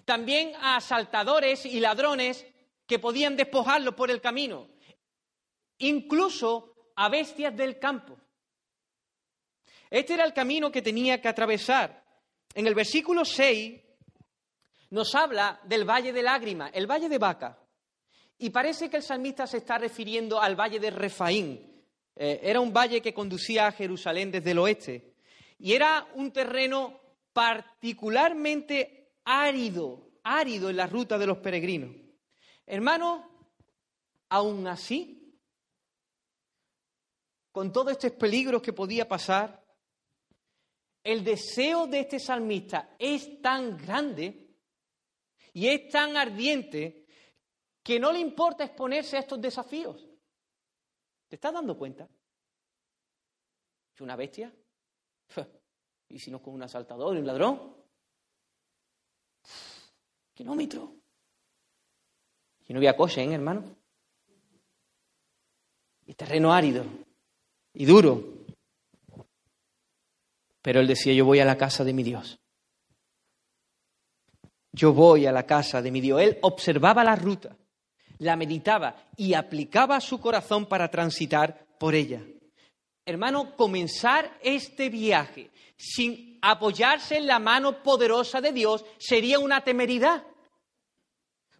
también 0.04 0.54
a 0.60 0.76
asaltadores 0.76 1.66
y 1.66 1.80
ladrones 1.80 2.46
que 2.86 3.00
podían 3.00 3.34
despojarlos 3.34 3.96
por 3.96 4.12
el 4.12 4.20
camino. 4.20 4.68
Incluso 5.78 6.71
a 6.96 7.08
bestias 7.08 7.56
del 7.56 7.78
campo. 7.78 8.18
Este 9.90 10.14
era 10.14 10.24
el 10.24 10.32
camino 10.32 10.72
que 10.72 10.82
tenía 10.82 11.20
que 11.20 11.28
atravesar. 11.28 12.02
En 12.54 12.66
el 12.66 12.74
versículo 12.74 13.24
6 13.24 13.80
nos 14.90 15.14
habla 15.14 15.60
del 15.64 15.88
valle 15.88 16.12
de 16.12 16.22
lágrimas, 16.22 16.70
el 16.74 16.86
valle 16.86 17.08
de 17.08 17.18
Vaca. 17.18 17.58
Y 18.38 18.50
parece 18.50 18.90
que 18.90 18.96
el 18.96 19.02
salmista 19.02 19.46
se 19.46 19.58
está 19.58 19.78
refiriendo 19.78 20.40
al 20.40 20.56
valle 20.56 20.80
de 20.80 20.90
Refaín. 20.90 21.84
Eh, 22.16 22.40
era 22.42 22.60
un 22.60 22.72
valle 22.72 23.00
que 23.00 23.14
conducía 23.14 23.66
a 23.66 23.72
Jerusalén 23.72 24.30
desde 24.30 24.50
el 24.50 24.58
oeste. 24.58 25.14
Y 25.58 25.74
era 25.74 26.08
un 26.14 26.32
terreno 26.32 27.00
particularmente 27.32 29.12
árido, 29.24 30.10
árido 30.24 30.70
en 30.70 30.76
la 30.76 30.86
ruta 30.86 31.18
de 31.18 31.26
los 31.26 31.38
peregrinos. 31.38 31.94
Hermano, 32.66 33.30
aún 34.28 34.66
así, 34.66 35.21
con 37.52 37.70
todos 37.70 37.92
estos 37.92 38.12
peligros 38.12 38.62
que 38.62 38.72
podía 38.72 39.06
pasar, 39.06 39.62
el 41.04 41.22
deseo 41.22 41.86
de 41.86 42.00
este 42.00 42.18
salmista 42.18 42.96
es 42.98 43.40
tan 43.42 43.76
grande 43.76 44.56
y 45.52 45.68
es 45.68 45.90
tan 45.90 46.16
ardiente 46.16 47.06
que 47.82 48.00
no 48.00 48.10
le 48.10 48.20
importa 48.20 48.64
exponerse 48.64 49.16
a 49.16 49.20
estos 49.20 49.40
desafíos. 49.40 50.08
¿Te 51.28 51.36
estás 51.36 51.52
dando 51.52 51.76
cuenta? 51.76 52.08
¿Es 53.94 54.00
una 54.00 54.16
bestia? 54.16 54.52
¿Y 56.08 56.18
si 56.18 56.30
no 56.30 56.40
con 56.40 56.54
un 56.54 56.62
asaltador 56.62 57.16
y 57.16 57.20
un 57.20 57.26
ladrón? 57.26 57.76
Kilómetro. 60.32 60.94
Y 62.66 62.72
no 62.72 62.78
había 62.78 62.96
coche, 62.96 63.22
¿eh, 63.22 63.34
hermano? 63.34 63.76
Y 66.06 66.14
terreno 66.14 66.52
árido 66.52 66.84
y 67.74 67.84
duro. 67.84 68.44
Pero 70.62 70.80
él 70.80 70.86
decía, 70.86 71.12
yo 71.12 71.24
voy 71.24 71.40
a 71.40 71.44
la 71.44 71.56
casa 71.56 71.84
de 71.84 71.92
mi 71.92 72.02
Dios. 72.02 72.38
Yo 74.72 74.92
voy 74.92 75.26
a 75.26 75.32
la 75.32 75.44
casa 75.44 75.82
de 75.82 75.90
mi 75.90 76.00
Dios. 76.00 76.20
Él 76.20 76.38
observaba 76.42 77.04
la 77.04 77.16
ruta, 77.16 77.56
la 78.18 78.36
meditaba 78.36 78.96
y 79.16 79.34
aplicaba 79.34 80.00
su 80.00 80.20
corazón 80.20 80.66
para 80.66 80.88
transitar 80.88 81.66
por 81.78 81.94
ella. 81.94 82.24
Hermano, 83.04 83.56
comenzar 83.56 84.38
este 84.42 84.88
viaje 84.88 85.50
sin 85.76 86.38
apoyarse 86.40 87.16
en 87.16 87.26
la 87.26 87.40
mano 87.40 87.82
poderosa 87.82 88.40
de 88.40 88.52
Dios 88.52 88.84
sería 88.98 89.40
una 89.40 89.64
temeridad. 89.64 90.24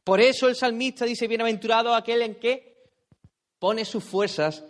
Por 0.05 0.21
eso 0.21 0.49
el 0.49 0.57
salmista 0.57 1.05
dice, 1.05 1.27
bienaventurado 1.27 1.95
aquel 1.95 2.23
en 2.23 2.37
que 2.37 2.91
pone 3.59 3.85
sus 3.85 4.05
fuerzas 4.05 4.65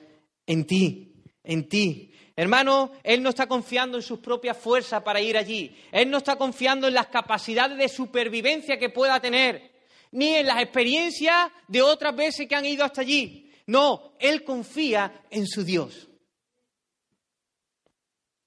en 0.47 0.67
ti, 0.67 1.12
en 1.45 1.69
ti. 1.69 2.13
Hermano, 2.35 2.93
Él 3.03 3.23
no 3.23 3.31
está 3.31 3.47
confiando 3.47 3.99
en 3.99 4.03
sus 4.03 4.19
propias 4.21 4.57
fuerzas 4.57 5.03
para 5.03 5.21
ir 5.21 5.37
allí. 5.37 5.77
Él 5.91 6.11
no 6.11 6.19
está 6.19 6.37
confiando 6.37 6.89
en 6.89 6.95
las 6.95 7.09
capacidades 7.09 7.77
de 7.77 7.89
supervivencia 7.89 8.79
que 8.79 8.91
pueda 8.91 9.21
tener, 9.21 9.73
ni 10.13 10.35
en 10.35 10.47
las 10.47 10.63
experiencias 10.63 11.51
de 11.69 11.83
otras 11.83 12.17
veces 12.17 12.49
que 12.49 12.55
han 12.55 12.67
ido 12.67 12.85
hasta 12.85 13.03
allí. 13.03 13.53
No, 13.67 14.15
Él 14.19 14.45
confía 14.45 15.25
en 15.31 15.47
su 15.47 15.65
Dios. 15.65 16.09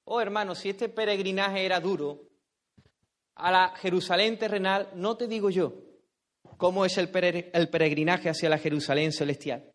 Oh, 0.06 0.22
hermano, 0.22 0.54
si 0.56 0.70
este 0.70 0.90
peregrinaje 0.90 1.66
era 1.66 1.80
duro, 1.80 2.22
a 3.36 3.52
la 3.52 3.76
Jerusalén 3.76 4.38
terrenal, 4.38 4.92
no 4.96 5.18
te 5.18 5.28
digo 5.28 5.50
yo 5.50 5.74
cómo 6.58 6.86
es 6.86 6.98
el 6.98 7.10
peregrinaje 7.10 8.30
hacia 8.30 8.50
la 8.50 8.58
Jerusalén 8.58 9.12
celestial. 9.12 9.75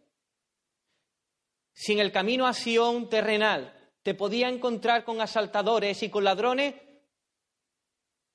Si 1.81 1.95
en 1.95 2.01
el 2.01 2.13
camino 2.13 2.47
a 2.47 2.53
Sion 2.53 3.09
terrenal 3.09 3.75
te 4.03 4.15
podía 4.15 4.51
encontrar 4.51 5.03
con 5.03 5.23
asaltadores 5.23 6.03
y 6.03 6.11
con 6.11 6.25
ladrones, 6.25 6.75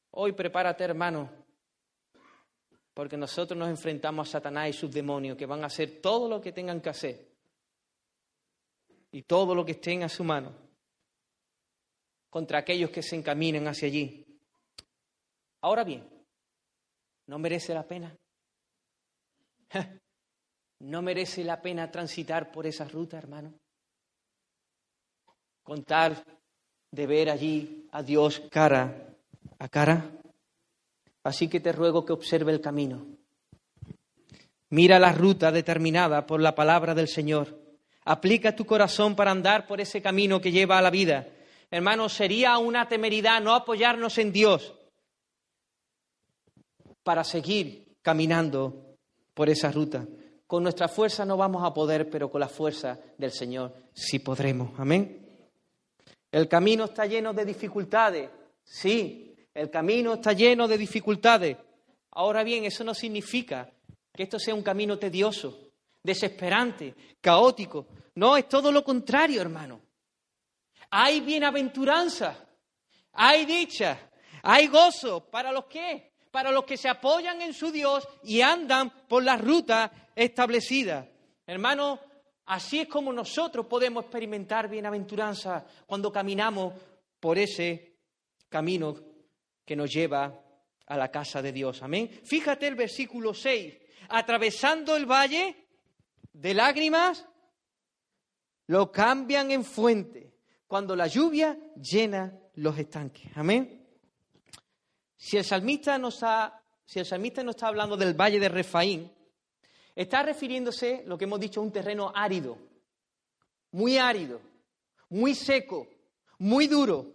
hoy 0.09 0.31
prepárate, 0.31 0.83
hermano, 0.83 1.29
porque 2.91 3.15
nosotros 3.15 3.55
nos 3.55 3.69
enfrentamos 3.69 4.29
a 4.29 4.31
Satanás 4.31 4.69
y 4.69 4.73
sus 4.73 4.91
demonios, 4.91 5.37
que 5.37 5.45
van 5.45 5.61
a 5.61 5.67
hacer 5.67 6.01
todo 6.01 6.27
lo 6.27 6.41
que 6.41 6.53
tengan 6.53 6.81
que 6.81 6.89
hacer 6.89 7.35
y 9.11 9.21
todo 9.21 9.53
lo 9.53 9.63
que 9.63 9.73
estén 9.73 10.01
a 10.01 10.09
su 10.09 10.23
mano 10.23 10.51
contra 12.31 12.57
aquellos 12.57 12.89
que 12.89 13.03
se 13.03 13.15
encaminen 13.15 13.67
hacia 13.67 13.87
allí. 13.87 14.25
Ahora 15.61 15.83
bien, 15.83 16.09
¿no 17.27 17.37
merece 17.37 17.75
la 17.75 17.85
pena? 17.85 18.17
¿No 20.79 21.01
merece 21.01 21.43
la 21.43 21.61
pena 21.61 21.91
transitar 21.91 22.51
por 22.51 22.67
esa 22.67 22.85
ruta, 22.85 23.17
hermano? 23.17 23.53
contar 25.65 26.23
de 26.91 27.07
ver 27.07 27.29
allí 27.29 27.87
a 27.91 28.03
Dios 28.03 28.41
cara 28.51 29.09
a 29.57 29.67
cara. 29.67 30.11
Así 31.23 31.47
que 31.49 31.59
te 31.59 31.71
ruego 31.71 32.05
que 32.05 32.13
observe 32.13 32.51
el 32.51 32.61
camino. 32.61 33.03
Mira 34.69 34.99
la 34.99 35.11
ruta 35.11 35.51
determinada 35.51 36.25
por 36.27 36.39
la 36.39 36.53
palabra 36.53 36.93
del 36.93 37.07
Señor. 37.07 37.59
Aplica 38.05 38.55
tu 38.55 38.65
corazón 38.65 39.15
para 39.15 39.31
andar 39.31 39.65
por 39.65 39.81
ese 39.81 40.03
camino 40.03 40.39
que 40.39 40.51
lleva 40.51 40.77
a 40.77 40.81
la 40.83 40.91
vida. 40.91 41.27
Hermanos, 41.71 42.13
sería 42.13 42.59
una 42.59 42.87
temeridad 42.87 43.41
no 43.41 43.55
apoyarnos 43.55 44.19
en 44.19 44.31
Dios 44.31 44.75
para 47.01 47.23
seguir 47.23 47.97
caminando 48.03 48.97
por 49.33 49.49
esa 49.49 49.71
ruta. 49.71 50.05
Con 50.47 50.63
nuestra 50.63 50.87
fuerza 50.87 51.25
no 51.25 51.37
vamos 51.37 51.63
a 51.63 51.73
poder, 51.73 52.09
pero 52.09 52.29
con 52.29 52.39
la 52.39 52.47
fuerza 52.47 52.99
del 53.17 53.31
Señor 53.31 53.73
sí 53.93 54.19
podremos. 54.19 54.79
Amén. 54.79 55.25
El 56.31 56.47
camino 56.47 56.85
está 56.85 57.05
lleno 57.05 57.33
de 57.33 57.45
dificultades. 57.45 58.29
Sí, 58.63 59.35
el 59.53 59.69
camino 59.69 60.15
está 60.15 60.33
lleno 60.33 60.67
de 60.67 60.77
dificultades. 60.77 61.57
Ahora 62.11 62.43
bien, 62.43 62.65
eso 62.65 62.83
no 62.83 62.93
significa 62.93 63.71
que 64.13 64.23
esto 64.23 64.37
sea 64.37 64.53
un 64.53 64.61
camino 64.61 64.99
tedioso, 64.99 65.71
desesperante, 66.03 66.93
caótico. 67.21 67.87
No, 68.15 68.37
es 68.37 68.47
todo 68.47 68.71
lo 68.71 68.83
contrario, 68.83 69.41
hermano. 69.41 69.81
Hay 70.91 71.21
bienaventuranza, 71.21 72.37
hay 73.13 73.45
dicha, 73.45 73.97
hay 74.43 74.67
gozo. 74.67 75.29
¿Para 75.29 75.51
los 75.51 75.65
qué? 75.65 76.14
Para 76.35 76.51
los 76.51 76.65
que 76.65 76.75
se 76.75 76.89
apoyan 76.89 77.41
en 77.41 77.53
su 77.53 77.71
Dios 77.71 78.05
y 78.21 78.41
andan 78.41 78.89
por 79.07 79.23
la 79.23 79.37
ruta 79.37 80.09
establecida. 80.13 81.07
Hermano, 81.47 81.97
Así 82.47 82.81
es 82.81 82.87
como 82.87 83.11
nosotros 83.11 83.65
podemos 83.65 84.03
experimentar 84.03 84.69
bienaventuranza 84.69 85.65
cuando 85.87 86.11
caminamos 86.11 86.73
por 87.19 87.39
ese 87.39 87.95
camino 88.49 88.95
que 89.65 89.75
nos 89.75 89.91
lleva 89.91 90.43
a 90.85 90.97
la 90.97 91.09
casa 91.09 91.41
de 91.41 91.51
Dios. 91.51 91.81
Amén. 91.81 92.09
Fíjate 92.23 92.67
el 92.67 92.75
versículo 92.75 93.33
6. 93.33 93.73
Atravesando 94.09 94.95
el 94.95 95.07
valle 95.07 95.55
de 96.33 96.53
lágrimas, 96.53 97.25
lo 98.67 98.91
cambian 98.91 99.51
en 99.51 99.63
fuente 99.63 100.35
cuando 100.67 100.95
la 100.95 101.07
lluvia 101.07 101.57
llena 101.77 102.37
los 102.55 102.77
estanques. 102.77 103.31
Amén. 103.35 103.84
Si 105.17 105.37
el 105.37 105.43
salmista 105.43 105.97
no 105.97 106.09
está, 106.09 106.61
si 106.85 106.99
el 106.99 107.05
salmista 107.05 107.43
no 107.43 107.51
está 107.51 107.67
hablando 107.67 107.97
del 107.97 108.13
valle 108.13 108.39
de 108.39 108.49
Refaín, 108.49 109.11
Está 109.95 110.23
refiriéndose, 110.23 111.03
lo 111.05 111.17
que 111.17 111.23
hemos 111.23 111.39
dicho, 111.39 111.61
a 111.61 111.63
un 111.63 111.71
terreno 111.71 112.11
árido, 112.13 112.57
muy 113.71 113.97
árido, 113.97 114.41
muy 115.09 115.33
seco, 115.33 115.87
muy 116.39 116.67
duro. 116.67 117.05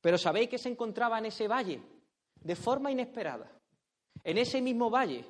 Pero 0.00 0.18
¿sabéis 0.18 0.48
que 0.48 0.58
se 0.58 0.68
encontraba 0.68 1.18
en 1.18 1.26
ese 1.26 1.46
valle? 1.46 1.80
De 2.34 2.56
forma 2.56 2.90
inesperada. 2.90 3.50
En 4.24 4.38
ese 4.38 4.60
mismo 4.60 4.90
valle 4.90 5.24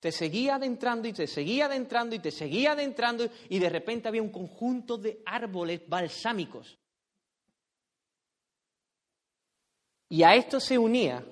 te 0.00 0.10
seguía 0.10 0.56
adentrando 0.56 1.06
y 1.06 1.12
te 1.12 1.28
seguía 1.28 1.66
adentrando 1.66 2.16
y 2.16 2.18
te 2.18 2.32
seguía 2.32 2.72
adentrando 2.72 3.28
y 3.48 3.58
de 3.60 3.70
repente 3.70 4.08
había 4.08 4.22
un 4.22 4.30
conjunto 4.30 4.98
de 4.98 5.22
árboles 5.24 5.88
balsámicos. 5.88 6.78
Y 10.08 10.22
a 10.22 10.34
esto 10.34 10.60
se 10.60 10.78
unía 10.78 11.24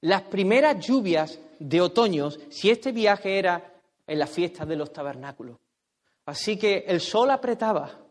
las 0.00 0.22
primeras 0.22 0.84
lluvias 0.84 1.38
de 1.58 1.80
otoño, 1.80 2.30
si 2.50 2.70
este 2.70 2.92
viaje 2.92 3.38
era 3.38 3.74
en 4.06 4.18
la 4.18 4.26
fiesta 4.26 4.66
de 4.66 4.76
los 4.76 4.92
tabernáculos. 4.92 5.58
Así 6.26 6.58
que 6.58 6.84
el 6.86 7.00
sol 7.00 7.30
apretaba, 7.30 8.06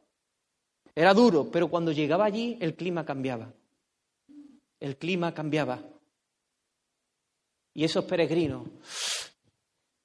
era 0.93 1.13
duro, 1.13 1.49
pero 1.51 1.69
cuando 1.69 1.91
llegaba 1.91 2.25
allí 2.25 2.57
el 2.61 2.75
clima 2.75 3.05
cambiaba. 3.05 3.51
El 4.79 4.97
clima 4.97 5.33
cambiaba. 5.33 5.81
Y 7.73 7.83
esos 7.83 8.05
peregrinos 8.05 8.67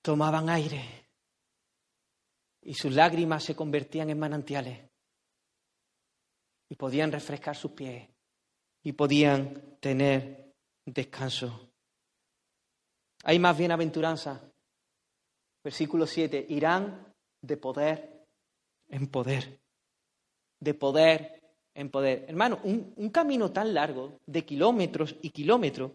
tomaban 0.03 0.49
aire 0.51 1.01
y 2.63 2.75
sus 2.75 2.93
lágrimas 2.93 3.45
se 3.45 3.55
convertían 3.55 4.11
en 4.11 4.19
manantiales 4.19 4.81
y 6.69 6.75
podían 6.75 7.13
refrescar 7.13 7.57
sus 7.57 7.73
pies 7.73 8.09
y 8.83 8.93
podían 8.93 9.77
tener 9.81 10.53
descanso. 10.87 11.69
Hay 13.25 13.39
más 13.39 13.57
bienaventuranza 13.57 14.41
Versículo 15.63 16.07
7, 16.07 16.47
irán 16.49 17.07
de 17.43 17.57
poder 17.57 18.27
en 18.89 19.07
poder. 19.09 19.61
de 20.59 20.75
poder 20.75 21.41
en 21.75 21.91
poder. 21.91 22.25
Hermano, 22.29 22.61
un, 22.65 22.93
un 22.97 23.11
camino 23.11 23.51
tan 23.53 23.73
largo, 23.73 24.19
de 24.27 24.45
kilómetros 24.45 25.15
y 25.23 25.31
kilómetros, 25.31 25.93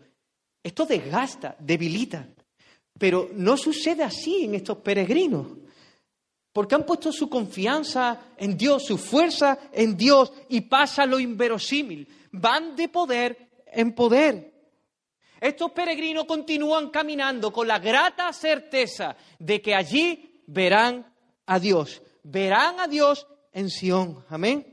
esto 0.64 0.86
desgasta, 0.86 1.56
debilita. 1.60 2.28
Pero 2.98 3.30
no 3.34 3.58
sucede 3.58 4.04
así 4.04 4.46
en 4.46 4.56
estos 4.56 4.78
peregrinos, 4.78 5.48
porque 6.54 6.76
han 6.76 6.86
puesto 6.86 7.12
su 7.12 7.30
confianza 7.30 8.34
en 8.38 8.58
Dios, 8.58 8.86
su 8.86 8.98
fuerza 8.98 9.60
en 9.74 9.98
Dios, 9.98 10.32
y 10.50 10.62
pasa 10.62 11.06
lo 11.06 11.20
inverosímil. 11.20 12.08
Van 12.40 12.76
de 12.76 12.90
poder 12.90 13.50
en 13.68 13.94
poder. 13.94 14.54
Estos 15.40 15.72
peregrinos 15.72 16.26
continúan 16.26 16.90
caminando 16.90 17.52
con 17.52 17.68
la 17.68 17.80
grata 17.80 18.32
certeza 18.34 19.16
de 19.40 19.62
que 19.62 19.76
allí 19.76 20.44
verán 20.48 21.14
a 21.46 21.60
Dios, 21.60 22.02
verán 22.24 22.80
a 22.80 22.88
Dios 22.88 23.28
en 23.52 23.70
Sión. 23.70 24.24
Amén. 24.30 24.66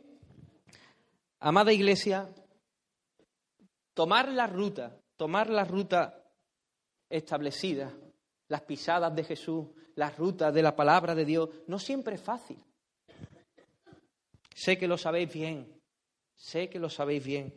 Amada 1.40 1.72
iglesia, 1.72 2.28
tomar 3.94 4.28
la 4.28 4.46
ruta, 4.46 4.96
tomar 5.16 5.50
la 5.50 5.64
ruta 5.64 6.22
establecida 7.10 7.92
las 8.52 8.60
pisadas 8.60 9.14
de 9.16 9.24
Jesús, 9.24 9.66
las 9.94 10.14
rutas 10.18 10.52
de 10.52 10.62
la 10.62 10.76
palabra 10.76 11.14
de 11.14 11.24
Dios, 11.24 11.48
no 11.68 11.78
siempre 11.78 12.16
es 12.16 12.20
fácil. 12.20 12.58
Sé 14.54 14.76
que 14.76 14.86
lo 14.86 14.98
sabéis 14.98 15.32
bien, 15.32 15.80
sé 16.42 16.68
que 16.68 16.80
lo 16.80 16.90
sabéis 16.90 17.24
bien. 17.24 17.54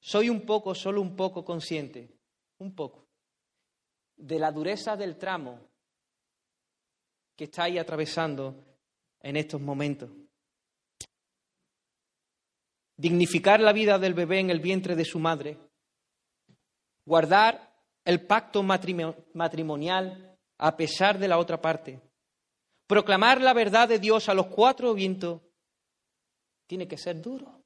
Soy 0.00 0.28
un 0.28 0.44
poco, 0.44 0.74
solo 0.74 1.00
un 1.00 1.14
poco 1.14 1.44
consciente, 1.44 2.18
un 2.58 2.74
poco, 2.74 3.06
de 4.16 4.38
la 4.38 4.50
dureza 4.50 4.96
del 4.96 5.16
tramo 5.16 5.60
que 7.36 7.44
estáis 7.44 7.78
atravesando 7.78 8.64
en 9.20 9.36
estos 9.36 9.60
momentos. 9.60 10.10
Dignificar 12.96 13.60
la 13.60 13.72
vida 13.72 13.98
del 13.98 14.14
bebé 14.14 14.40
en 14.40 14.50
el 14.50 14.60
vientre 14.60 14.96
de 14.96 15.04
su 15.04 15.18
madre, 15.18 15.56
guardar 17.06 17.72
el 18.04 18.26
pacto 18.26 18.62
matrimonial 18.62 20.36
a 20.58 20.76
pesar 20.76 21.18
de 21.18 21.28
la 21.28 21.38
otra 21.38 21.60
parte. 21.60 22.00
Proclamar 22.86 23.40
la 23.40 23.54
verdad 23.54 23.88
de 23.88 23.98
Dios 23.98 24.28
a 24.28 24.34
los 24.34 24.46
cuatro 24.46 24.94
vientos 24.94 25.40
tiene 26.66 26.86
que 26.86 26.98
ser 26.98 27.20
duro. 27.20 27.63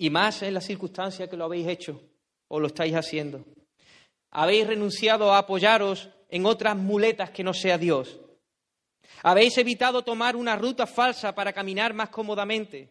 Y 0.00 0.08
más 0.08 0.40
en 0.40 0.54
la 0.54 0.62
circunstancia 0.62 1.28
que 1.28 1.36
lo 1.36 1.44
habéis 1.44 1.68
hecho 1.68 2.00
o 2.48 2.58
lo 2.58 2.68
estáis 2.68 2.94
haciendo. 2.94 3.44
Habéis 4.30 4.66
renunciado 4.66 5.30
a 5.30 5.36
apoyaros 5.36 6.08
en 6.30 6.46
otras 6.46 6.74
muletas 6.74 7.28
que 7.32 7.44
no 7.44 7.52
sea 7.52 7.76
Dios. 7.76 8.18
Habéis 9.22 9.58
evitado 9.58 10.00
tomar 10.00 10.36
una 10.36 10.56
ruta 10.56 10.86
falsa 10.86 11.34
para 11.34 11.52
caminar 11.52 11.92
más 11.92 12.08
cómodamente. 12.08 12.88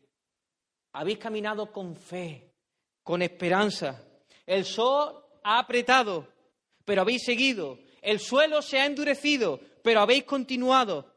Habéis 0.93 1.17
caminado 1.17 1.71
con 1.71 1.95
fe, 1.95 2.53
con 3.01 3.23
esperanza. 3.23 4.03
El 4.45 4.63
sol 4.63 5.19
ha 5.43 5.57
apretado, 5.57 6.27
pero 6.85 7.01
habéis 7.01 7.23
seguido. 7.23 7.79
El 8.03 8.19
suelo 8.19 8.61
se 8.61 8.77
ha 8.77 8.85
endurecido, 8.85 9.59
pero 9.81 10.01
habéis 10.01 10.25
continuado. 10.25 11.11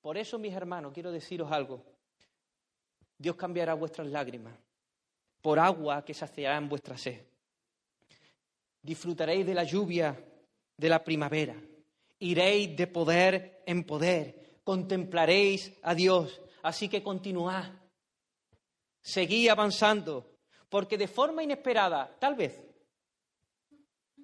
Por 0.00 0.18
eso, 0.18 0.36
mis 0.36 0.52
hermanos, 0.52 0.92
quiero 0.92 1.12
deciros 1.12 1.52
algo. 1.52 1.84
Dios 3.16 3.36
cambiará 3.36 3.74
vuestras 3.74 4.08
lágrimas 4.08 4.52
por 5.40 5.58
agua 5.58 6.04
que 6.04 6.14
saciará 6.14 6.56
en 6.56 6.68
vuestra 6.68 6.96
sed. 6.96 7.20
Disfrutaréis 8.82 9.46
de 9.46 9.54
la 9.54 9.64
lluvia 9.64 10.18
de 10.76 10.88
la 10.88 11.02
primavera. 11.02 11.56
Iréis 12.20 12.76
de 12.76 12.86
poder 12.86 13.62
en 13.66 13.84
poder. 13.84 14.60
Contemplaréis 14.64 15.72
a 15.82 15.94
Dios. 15.94 16.40
Así 16.62 16.88
que 16.88 17.02
continuad. 17.02 17.72
Seguid 19.00 19.48
avanzando. 19.48 20.38
Porque 20.68 20.98
de 20.98 21.08
forma 21.08 21.42
inesperada, 21.42 22.14
tal 22.18 22.34
vez, 22.34 22.60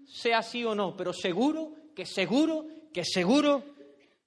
sea 0.07 0.39
así 0.39 0.65
o 0.65 0.75
no, 0.75 0.97
pero 0.97 1.13
seguro 1.13 1.73
que 1.95 2.05
seguro 2.05 2.67
que 2.93 3.05
seguro 3.05 3.75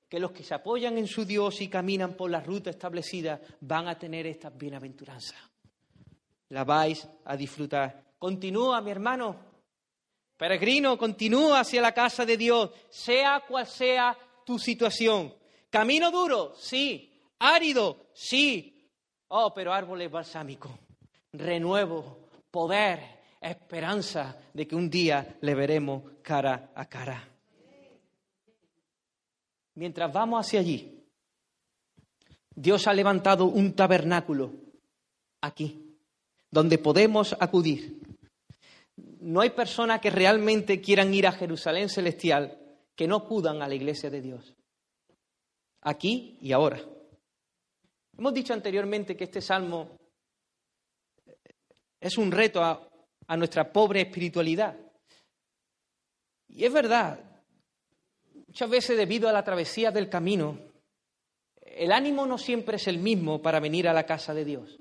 que 0.09 0.19
los 0.19 0.31
que 0.31 0.43
se 0.43 0.53
apoyan 0.53 0.97
en 0.97 1.07
su 1.07 1.25
Dios 1.25 1.61
y 1.61 1.67
caminan 1.67 2.15
por 2.15 2.31
la 2.31 2.39
ruta 2.39 2.69
establecida 2.69 3.41
van 3.61 3.87
a 3.87 3.97
tener 3.97 4.25
estas 4.25 4.57
bienaventuranzas. 4.57 5.37
La 6.49 6.63
vais 6.63 7.07
a 7.25 7.35
disfrutar. 7.35 8.03
Continúa, 8.17 8.81
mi 8.81 8.91
hermano. 8.91 9.35
Peregrino, 10.37 10.97
continúa 10.97 11.61
hacia 11.61 11.81
la 11.81 11.93
casa 11.93 12.25
de 12.25 12.37
Dios, 12.37 12.71
sea 12.89 13.43
cual 13.47 13.65
sea 13.65 14.17
tu 14.45 14.59
situación. 14.59 15.33
Camino 15.69 16.11
duro, 16.11 16.53
sí. 16.55 17.11
Árido, 17.39 18.07
sí. 18.13 18.89
Oh, 19.29 19.53
pero 19.53 19.73
árboles 19.73 20.11
balsámicos. 20.11 20.71
Renuevo, 21.33 22.29
poder, 22.51 23.17
esperanza 23.41 24.37
de 24.53 24.67
que 24.67 24.75
un 24.75 24.89
día 24.89 25.37
le 25.41 25.55
veremos 25.55 26.03
cara 26.21 26.71
a 26.75 26.85
cara. 26.85 27.27
Mientras 29.75 30.11
vamos 30.11 30.45
hacia 30.45 30.59
allí, 30.59 31.03
Dios 32.55 32.87
ha 32.87 32.93
levantado 32.93 33.45
un 33.45 33.75
tabernáculo 33.75 34.51
aquí, 35.41 35.86
donde 36.51 36.77
podemos 36.77 37.35
acudir. 37.39 38.01
No 39.19 39.41
hay 39.41 39.49
personas 39.51 39.99
que 39.99 40.09
realmente 40.09 40.81
quieran 40.81 41.13
ir 41.13 41.27
a 41.27 41.31
Jerusalén 41.31 41.89
celestial 41.89 42.57
que 42.95 43.07
no 43.07 43.17
acudan 43.17 43.61
a 43.61 43.67
la 43.67 43.75
iglesia 43.75 44.09
de 44.09 44.21
Dios. 44.21 44.55
Aquí 45.81 46.37
y 46.41 46.51
ahora. 46.51 46.81
Hemos 48.17 48.33
dicho 48.33 48.53
anteriormente 48.53 49.15
que 49.15 49.25
este 49.25 49.41
salmo 49.41 49.97
es 51.99 52.17
un 52.17 52.31
reto 52.31 52.63
a 52.63 52.87
a 53.27 53.37
nuestra 53.37 53.71
pobre 53.71 54.01
espiritualidad. 54.01 54.75
Y 56.47 56.65
es 56.65 56.71
verdad, 56.71 57.19
muchas 58.47 58.69
veces 58.69 58.97
debido 58.97 59.27
a 59.27 59.33
la 59.33 59.43
travesía 59.43 59.91
del 59.91 60.09
camino, 60.09 60.57
el 61.61 61.91
ánimo 61.91 62.25
no 62.25 62.37
siempre 62.37 62.77
es 62.77 62.87
el 62.87 62.99
mismo 62.99 63.41
para 63.41 63.59
venir 63.59 63.87
a 63.87 63.93
la 63.93 64.05
casa 64.05 64.33
de 64.33 64.45
Dios. 64.45 64.79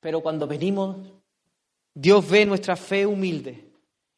Pero 0.00 0.20
cuando 0.20 0.46
venimos, 0.46 0.96
Dios 1.94 2.28
ve 2.28 2.46
nuestra 2.46 2.76
fe 2.76 3.06
humilde 3.06 3.70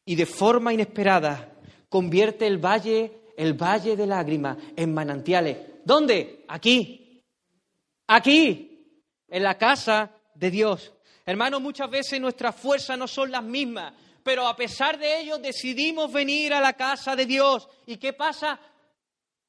y 0.05 0.15
de 0.15 0.25
forma 0.25 0.73
inesperada 0.73 1.53
convierte 1.89 2.47
el 2.47 2.57
valle, 2.57 3.11
el 3.37 3.53
valle 3.53 3.95
de 3.95 4.07
lágrimas, 4.07 4.57
en 4.75 4.93
manantiales. 4.93 5.57
¿Dónde? 5.83 6.45
Aquí. 6.47 7.21
Aquí, 8.07 8.87
en 9.27 9.43
la 9.43 9.57
casa 9.57 10.11
de 10.35 10.51
Dios. 10.51 10.93
Hermanos, 11.25 11.61
muchas 11.61 11.89
veces 11.89 12.19
nuestras 12.19 12.55
fuerzas 12.55 12.97
no 12.97 13.07
son 13.07 13.31
las 13.31 13.43
mismas, 13.43 13.93
pero 14.23 14.47
a 14.47 14.55
pesar 14.55 14.97
de 14.97 15.21
ello 15.21 15.37
decidimos 15.37 16.11
venir 16.11 16.53
a 16.53 16.61
la 16.61 16.73
casa 16.73 17.15
de 17.15 17.25
Dios. 17.25 17.67
¿Y 17.85 17.97
qué 17.97 18.13
pasa? 18.13 18.59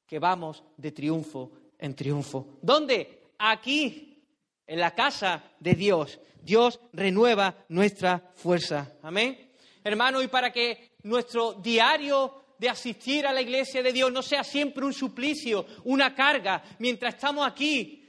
Que 0.05 0.19
vamos 0.19 0.63
de 0.77 0.91
triunfo 0.91 1.51
en 1.79 1.95
triunfo. 1.95 2.57
¿Dónde? 2.61 3.31
Aquí, 3.37 4.14
en 4.67 4.79
la 4.79 4.93
casa 4.93 5.43
de 5.59 5.73
Dios. 5.73 6.19
Dios 6.41 6.79
renueva 6.93 7.65
nuestra 7.69 8.31
fuerza. 8.35 8.97
Amén. 9.01 9.51
Hermano, 9.83 10.21
y 10.21 10.27
para 10.27 10.51
que 10.51 10.91
nuestro 11.03 11.53
diario 11.53 12.45
de 12.57 12.69
asistir 12.69 13.25
a 13.27 13.33
la 13.33 13.41
iglesia 13.41 13.83
de 13.83 13.91
Dios 13.91 14.11
no 14.11 14.21
sea 14.21 14.43
siempre 14.43 14.85
un 14.85 14.93
suplicio, 14.93 15.65
una 15.83 16.15
carga, 16.15 16.63
mientras 16.79 17.15
estamos 17.15 17.45
aquí 17.45 18.01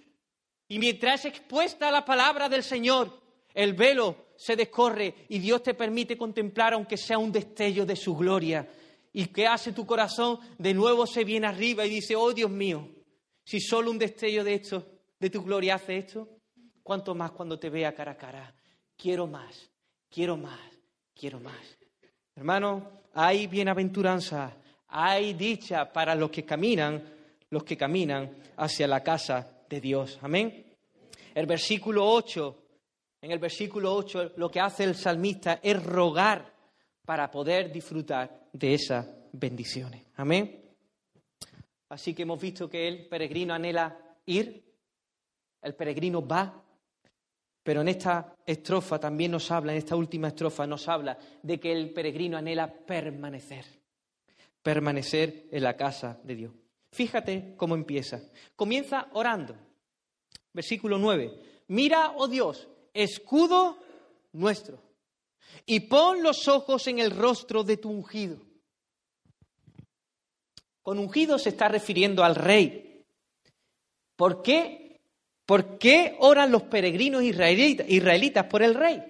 y 0.68 0.78
mientras 0.78 1.20
es 1.20 1.26
expuesta 1.26 1.90
la 1.90 2.04
palabra 2.04 2.48
del 2.48 2.62
Señor, 2.62 3.20
el 3.54 3.74
velo 3.74 4.26
se 4.36 4.54
descorre 4.54 5.14
y 5.28 5.38
Dios 5.38 5.62
te 5.62 5.74
permite 5.74 6.16
contemplar, 6.16 6.74
aunque 6.74 6.96
sea 6.96 7.18
un 7.18 7.32
destello 7.32 7.86
de 7.86 7.96
su 7.96 8.14
gloria. 8.14 8.68
¿Y 9.12 9.26
qué 9.26 9.46
hace 9.46 9.72
tu 9.72 9.86
corazón? 9.86 10.38
De 10.58 10.74
nuevo 10.74 11.06
se 11.06 11.24
viene 11.24 11.46
arriba 11.46 11.86
y 11.86 11.90
dice, 11.90 12.14
oh 12.16 12.32
Dios 12.32 12.50
mío, 12.50 12.88
si 13.44 13.60
solo 13.60 13.90
un 13.90 13.98
destello 13.98 14.44
de 14.44 14.54
esto, 14.54 14.86
de 15.18 15.30
tu 15.30 15.42
gloria 15.42 15.76
hace 15.76 15.96
esto, 15.96 16.35
¿cuánto 16.86 17.16
más 17.16 17.32
cuando 17.32 17.58
te 17.58 17.68
vea 17.68 17.92
cara 17.92 18.12
a 18.12 18.16
cara? 18.16 18.54
Quiero 18.96 19.26
más, 19.26 19.68
quiero 20.08 20.36
más, 20.36 20.60
quiero 21.12 21.40
más. 21.40 21.76
Hermano, 22.36 23.02
hay 23.12 23.48
bienaventuranza, 23.48 24.56
hay 24.86 25.34
dicha 25.34 25.92
para 25.92 26.14
los 26.14 26.30
que 26.30 26.44
caminan, 26.44 27.02
los 27.50 27.64
que 27.64 27.76
caminan 27.76 28.36
hacia 28.56 28.86
la 28.86 29.02
casa 29.02 29.64
de 29.68 29.80
Dios. 29.80 30.20
Amén. 30.22 30.64
El 31.34 31.46
versículo 31.46 32.08
8 32.08 32.62
en 33.26 33.32
el 33.32 33.40
versículo 33.40 33.92
8 33.92 34.34
lo 34.36 34.48
que 34.48 34.60
hace 34.60 34.84
el 34.84 34.94
salmista 34.94 35.58
es 35.60 35.82
rogar 35.82 36.54
para 37.04 37.28
poder 37.28 37.72
disfrutar 37.72 38.48
de 38.52 38.74
esas 38.74 39.04
bendiciones. 39.32 40.04
Amén. 40.14 40.62
Así 41.88 42.14
que 42.14 42.22
hemos 42.22 42.40
visto 42.40 42.70
que 42.70 42.86
el 42.86 43.08
peregrino 43.08 43.52
anhela 43.52 43.98
ir, 44.26 44.62
el 45.60 45.74
peregrino 45.74 46.24
va, 46.24 46.62
pero 47.66 47.80
en 47.80 47.88
esta 47.88 48.36
estrofa 48.46 49.00
también 49.00 49.32
nos 49.32 49.50
habla, 49.50 49.72
en 49.72 49.78
esta 49.78 49.96
última 49.96 50.28
estrofa 50.28 50.68
nos 50.68 50.86
habla 50.86 51.18
de 51.42 51.58
que 51.58 51.72
el 51.72 51.92
peregrino 51.92 52.36
anhela 52.36 52.72
permanecer, 52.72 53.64
permanecer 54.62 55.48
en 55.50 55.64
la 55.64 55.76
casa 55.76 56.20
de 56.22 56.36
Dios. 56.36 56.52
Fíjate 56.92 57.54
cómo 57.56 57.74
empieza. 57.74 58.22
Comienza 58.54 59.08
orando. 59.14 59.56
versículo 60.52 60.96
9. 60.96 61.64
Mira, 61.66 62.12
oh 62.16 62.28
Dios, 62.28 62.68
escudo 62.94 63.78
nuestro, 64.34 64.80
y 65.66 65.80
pon 65.80 66.22
los 66.22 66.46
ojos 66.46 66.86
en 66.86 67.00
el 67.00 67.10
rostro 67.10 67.64
de 67.64 67.78
tu 67.78 67.90
ungido. 67.90 68.36
Con 70.82 71.00
ungido 71.00 71.36
se 71.36 71.48
está 71.48 71.66
refiriendo 71.66 72.22
al 72.22 72.36
rey. 72.36 73.04
¿Por 74.14 74.40
qué? 74.40 74.85
¿Por 75.46 75.78
qué 75.78 76.16
oran 76.18 76.50
los 76.50 76.64
peregrinos 76.64 77.22
israelitas, 77.22 78.46
por 78.46 78.62
el 78.62 78.74
rey? 78.74 79.00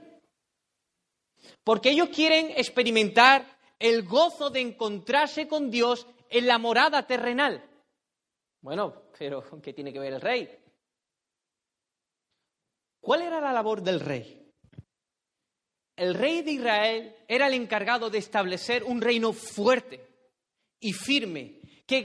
Porque 1.65 1.91
ellos 1.91 2.11
quieren 2.11 2.51
experimentar 2.51 3.59
el 3.79 4.03
gozo 4.05 4.51
de 4.51 4.61
encontrarse 4.61 5.49
con 5.49 5.71
Dios 5.71 6.07
en 6.29 6.47
la 6.47 6.59
morada 6.59 7.07
terrenal. 7.07 7.65
Bueno, 8.61 9.11
pero 9.19 9.43
¿qué 9.63 9.73
tiene 9.73 9.93
que 9.93 9.99
ver 9.99 10.13
el 10.13 10.21
rey? 10.21 10.59
¿Cuál 13.01 13.23
era 13.23 13.41
la 13.41 13.53
labor 13.53 13.83
del 13.83 14.01
rey? 14.01 14.53
El 15.97 16.15
rey 16.15 16.43
de 16.43 16.51
Israel 16.53 17.17
era 17.27 17.47
el 17.47 17.55
encargado 17.55 18.11
de 18.11 18.19
establecer 18.19 18.85
un 18.85 19.01
reino 19.01 19.33
fuerte 19.33 20.07
y 20.81 20.93
firme 20.93 21.61
que 21.87 22.03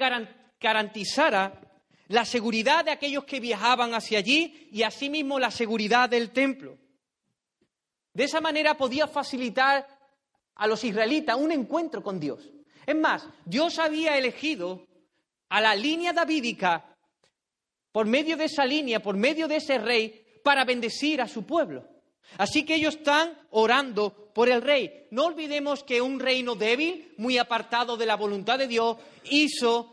garantizara 0.59 1.70
la 2.11 2.25
seguridad 2.25 2.83
de 2.83 2.91
aquellos 2.91 3.23
que 3.23 3.39
viajaban 3.39 3.93
hacia 3.93 4.19
allí 4.19 4.67
y 4.71 4.83
asimismo 4.83 5.39
la 5.39 5.49
seguridad 5.49 6.09
del 6.09 6.31
templo. 6.31 6.77
De 8.13 8.25
esa 8.25 8.41
manera 8.41 8.75
podía 8.75 9.07
facilitar 9.07 9.87
a 10.55 10.67
los 10.67 10.83
israelitas 10.83 11.37
un 11.37 11.51
encuentro 11.51 12.03
con 12.03 12.19
Dios. 12.19 12.49
Es 12.85 12.95
más, 12.95 13.25
Dios 13.45 13.79
había 13.79 14.17
elegido 14.17 14.85
a 15.49 15.61
la 15.61 15.73
línea 15.73 16.11
davídica 16.11 16.97
por 17.91 18.05
medio 18.05 18.35
de 18.35 18.45
esa 18.45 18.65
línea, 18.65 19.01
por 19.01 19.15
medio 19.15 19.47
de 19.47 19.57
ese 19.57 19.77
rey, 19.77 20.25
para 20.43 20.65
bendecir 20.65 21.21
a 21.21 21.27
su 21.27 21.45
pueblo. 21.45 21.87
Así 22.37 22.63
que 22.63 22.75
ellos 22.75 22.95
están 22.95 23.37
orando 23.51 24.31
por 24.33 24.49
el 24.49 24.61
rey. 24.61 25.07
No 25.11 25.25
olvidemos 25.25 25.83
que 25.83 26.01
un 26.01 26.19
reino 26.19 26.55
débil, 26.55 27.13
muy 27.17 27.37
apartado 27.37 27.95
de 27.95 28.05
la 28.05 28.15
voluntad 28.15 28.57
de 28.57 28.67
Dios, 28.67 28.97
hizo 29.29 29.90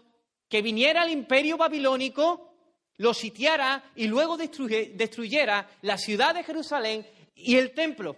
que 0.49 0.63
viniera 0.63 1.05
el 1.05 1.11
imperio 1.11 1.57
babilónico, 1.57 2.53
lo 2.97 3.15
sitiara 3.15 3.93
y 3.95 4.07
luego 4.07 4.37
destruyera 4.37 5.69
la 5.83 5.99
ciudad 5.99 6.35
de 6.35 6.45
Jerusalén 6.45 7.07
y 7.35 7.57
el 7.57 7.73
templo. 7.73 8.17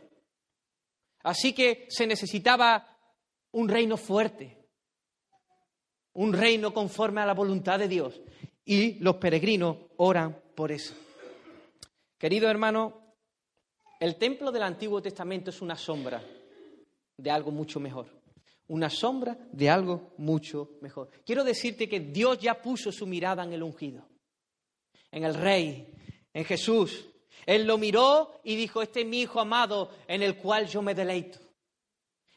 Así 1.22 1.52
que 1.52 1.86
se 1.90 2.06
necesitaba 2.06 2.98
un 3.52 3.68
reino 3.68 3.96
fuerte, 3.96 4.56
un 6.14 6.32
reino 6.32 6.72
conforme 6.72 7.20
a 7.20 7.26
la 7.26 7.34
voluntad 7.34 7.78
de 7.78 7.88
Dios. 7.88 8.20
Y 8.64 8.94
los 9.00 9.16
peregrinos 9.16 9.76
oran 9.96 10.40
por 10.54 10.70
eso. 10.72 10.94
Querido 12.16 12.48
hermano, 12.48 13.14
el 13.98 14.16
templo 14.16 14.52
del 14.52 14.62
Antiguo 14.62 15.02
Testamento 15.02 15.50
es 15.50 15.60
una 15.60 15.76
sombra 15.76 16.22
de 17.16 17.30
algo 17.30 17.50
mucho 17.50 17.80
mejor. 17.80 18.19
Una 18.70 18.88
sombra 18.88 19.36
de 19.50 19.68
algo 19.68 20.12
mucho 20.18 20.78
mejor. 20.80 21.10
Quiero 21.26 21.42
decirte 21.42 21.88
que 21.88 21.98
Dios 21.98 22.38
ya 22.38 22.62
puso 22.62 22.92
su 22.92 23.04
mirada 23.04 23.42
en 23.42 23.52
el 23.52 23.64
ungido, 23.64 24.06
en 25.10 25.24
el 25.24 25.34
Rey, 25.34 25.92
en 26.32 26.44
Jesús. 26.44 27.04
Él 27.46 27.66
lo 27.66 27.78
miró 27.78 28.40
y 28.44 28.54
dijo, 28.54 28.80
este 28.80 29.00
es 29.00 29.06
mi 29.08 29.22
Hijo 29.22 29.40
amado 29.40 29.90
en 30.06 30.22
el 30.22 30.36
cual 30.36 30.68
yo 30.68 30.82
me 30.82 30.94
deleito. 30.94 31.40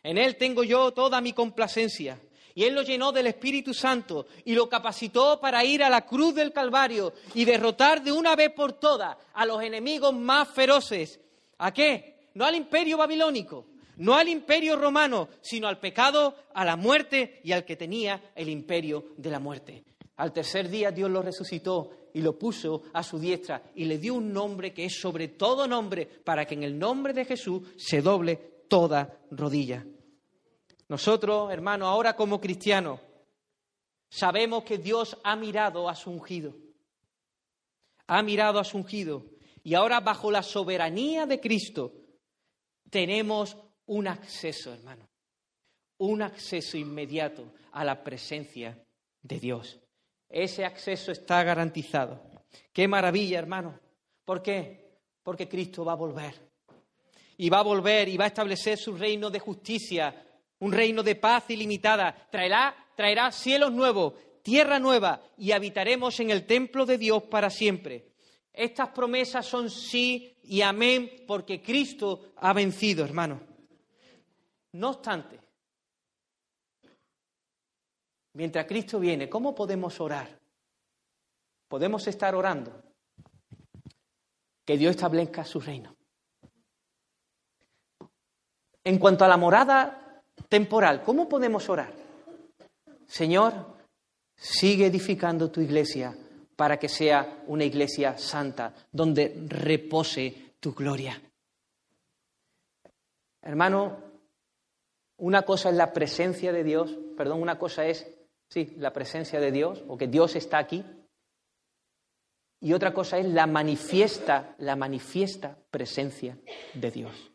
En 0.01 0.17
Él 0.17 0.35
tengo 0.35 0.63
yo 0.63 0.91
toda 0.91 1.21
mi 1.21 1.33
complacencia. 1.33 2.19
Y 2.55 2.63
Él 2.63 2.73
lo 2.73 2.81
llenó 2.81 3.11
del 3.11 3.27
Espíritu 3.27 3.71
Santo 3.71 4.25
y 4.43 4.55
lo 4.55 4.67
capacitó 4.67 5.39
para 5.39 5.63
ir 5.63 5.83
a 5.83 5.89
la 5.89 6.03
cruz 6.03 6.33
del 6.33 6.51
Calvario 6.51 7.13
y 7.35 7.45
derrotar 7.45 8.03
de 8.03 8.11
una 8.11 8.35
vez 8.35 8.51
por 8.53 8.73
todas 8.73 9.15
a 9.35 9.45
los 9.45 9.61
enemigos 9.61 10.15
más 10.15 10.49
feroces. 10.49 11.19
¿A 11.59 11.71
qué? 11.71 12.29
No 12.33 12.43
al 12.43 12.55
imperio 12.55 12.97
babilónico, 12.97 13.67
no 13.97 14.15
al 14.15 14.27
imperio 14.27 14.75
romano, 14.75 15.29
sino 15.41 15.67
al 15.67 15.79
pecado, 15.79 16.35
a 16.53 16.65
la 16.65 16.75
muerte 16.75 17.41
y 17.43 17.51
al 17.51 17.65
que 17.65 17.75
tenía 17.75 18.31
el 18.35 18.49
imperio 18.49 19.13
de 19.17 19.29
la 19.29 19.39
muerte. 19.39 19.83
Al 20.17 20.31
tercer 20.31 20.69
día 20.69 20.91
Dios 20.91 21.09
lo 21.09 21.21
resucitó 21.21 22.09
y 22.13 22.21
lo 22.21 22.37
puso 22.37 22.83
a 22.93 23.03
su 23.03 23.19
diestra 23.19 23.63
y 23.75 23.85
le 23.85 23.97
dio 23.97 24.13
un 24.13 24.31
nombre 24.31 24.73
que 24.73 24.85
es 24.85 24.99
sobre 24.99 25.29
todo 25.29 25.67
nombre, 25.67 26.05
para 26.05 26.45
que 26.45 26.53
en 26.53 26.63
el 26.63 26.77
nombre 26.77 27.13
de 27.13 27.25
Jesús 27.25 27.61
se 27.77 28.01
doble 28.01 28.65
toda 28.67 29.19
rodilla. 29.31 29.85
Nosotros, 30.87 31.51
hermanos, 31.51 31.87
ahora 31.87 32.15
como 32.15 32.39
cristianos, 32.39 32.99
sabemos 34.09 34.63
que 34.63 34.77
Dios 34.77 35.17
ha 35.23 35.35
mirado 35.35 35.89
a 35.89 35.95
su 35.95 36.11
ungido. 36.11 36.55
Ha 38.05 38.21
mirado 38.21 38.59
a 38.59 38.63
su 38.63 38.77
ungido. 38.77 39.25
Y 39.63 39.73
ahora 39.73 40.01
bajo 40.01 40.29
la 40.29 40.43
soberanía 40.43 41.25
de 41.25 41.39
Cristo 41.39 41.93
tenemos 42.93 43.57
un 43.87 44.07
acceso, 44.07 44.73
hermano. 44.73 45.09
Un 45.97 46.21
acceso 46.21 46.77
inmediato 46.77 47.53
a 47.71 47.83
la 47.83 48.03
presencia 48.03 48.77
de 49.21 49.39
Dios. 49.39 49.79
Ese 50.29 50.65
acceso 50.65 51.11
está 51.11 51.43
garantizado. 51.43 52.21
Qué 52.71 52.87
maravilla, 52.87 53.39
hermano. 53.39 53.79
¿Por 54.25 54.41
qué? 54.41 54.99
Porque 55.21 55.47
Cristo 55.47 55.85
va 55.85 55.93
a 55.93 55.95
volver. 55.95 56.33
Y 57.37 57.49
va 57.49 57.59
a 57.59 57.63
volver 57.63 58.09
y 58.09 58.17
va 58.17 58.25
a 58.25 58.27
establecer 58.27 58.77
su 58.77 58.95
reino 58.95 59.29
de 59.29 59.39
justicia, 59.39 60.25
un 60.59 60.71
reino 60.71 61.03
de 61.03 61.15
paz 61.15 61.49
ilimitada. 61.49 62.27
Traerá, 62.29 62.75
traerá 62.95 63.31
cielos 63.31 63.71
nuevos, 63.71 64.13
tierra 64.41 64.79
nueva 64.79 65.21
y 65.37 65.51
habitaremos 65.51 66.19
en 66.19 66.29
el 66.29 66.45
templo 66.45 66.85
de 66.85 66.97
Dios 66.97 67.23
para 67.23 67.49
siempre. 67.49 68.13
Estas 68.51 68.89
promesas 68.89 69.45
son 69.45 69.69
sí 69.69 70.37
y 70.43 70.61
amén 70.61 71.23
porque 71.27 71.61
Cristo 71.61 72.33
ha 72.37 72.53
vencido, 72.53 73.03
hermano. 73.03 73.52
No 74.73 74.89
obstante, 74.89 75.39
mientras 78.33 78.65
Cristo 78.65 78.99
viene, 78.99 79.29
¿cómo 79.29 79.55
podemos 79.55 79.99
orar? 79.99 80.39
Podemos 81.67 82.05
estar 82.07 82.35
orando 82.35 82.83
que 84.65 84.77
Dios 84.77 84.91
establezca 84.91 85.43
su 85.43 85.59
reino. 85.59 85.95
En 88.83 88.99
cuanto 88.99 89.25
a 89.25 89.27
la 89.27 89.37
morada 89.37 90.03
temporal. 90.49 91.01
¿Cómo 91.03 91.27
podemos 91.27 91.69
orar? 91.69 91.91
Señor, 93.07 93.75
sigue 94.35 94.87
edificando 94.87 95.51
tu 95.51 95.61
iglesia 95.61 96.15
para 96.55 96.77
que 96.77 96.87
sea 96.87 97.43
una 97.47 97.63
iglesia 97.63 98.17
santa, 98.17 98.73
donde 98.91 99.45
repose 99.47 100.55
tu 100.59 100.73
gloria. 100.73 101.19
Hermano, 103.41 104.12
una 105.17 105.43
cosa 105.43 105.69
es 105.69 105.75
la 105.75 105.93
presencia 105.93 106.51
de 106.51 106.63
Dios, 106.63 106.97
perdón, 107.15 107.41
una 107.41 107.57
cosa 107.57 107.85
es, 107.85 108.07
sí, 108.49 108.73
la 108.77 108.93
presencia 108.93 109.39
de 109.39 109.51
Dios, 109.51 109.83
o 109.87 109.97
que 109.97 110.07
Dios 110.07 110.35
está 110.35 110.57
aquí, 110.57 110.83
y 112.59 112.73
otra 112.73 112.93
cosa 112.93 113.17
es 113.17 113.27
la 113.27 113.45
manifiesta, 113.45 114.55
la 114.57 114.75
manifiesta 114.75 115.57
presencia 115.69 116.37
de 116.73 116.91
Dios. 116.91 117.31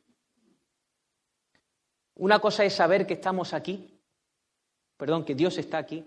Una 2.14 2.40
cosa 2.40 2.64
es 2.64 2.72
saber 2.72 3.06
que 3.06 3.14
estamos 3.14 3.52
aquí, 3.52 4.00
perdón, 4.96 5.24
que 5.24 5.34
Dios 5.34 5.58
está 5.58 5.78
aquí, 5.78 6.04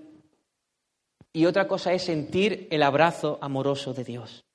y 1.33 1.45
otra 1.45 1.67
cosa 1.67 1.93
es 1.93 2.03
sentir 2.03 2.67
el 2.71 2.83
abrazo 2.83 3.39
amoroso 3.41 3.93
de 3.93 4.03
Dios. 4.03 4.45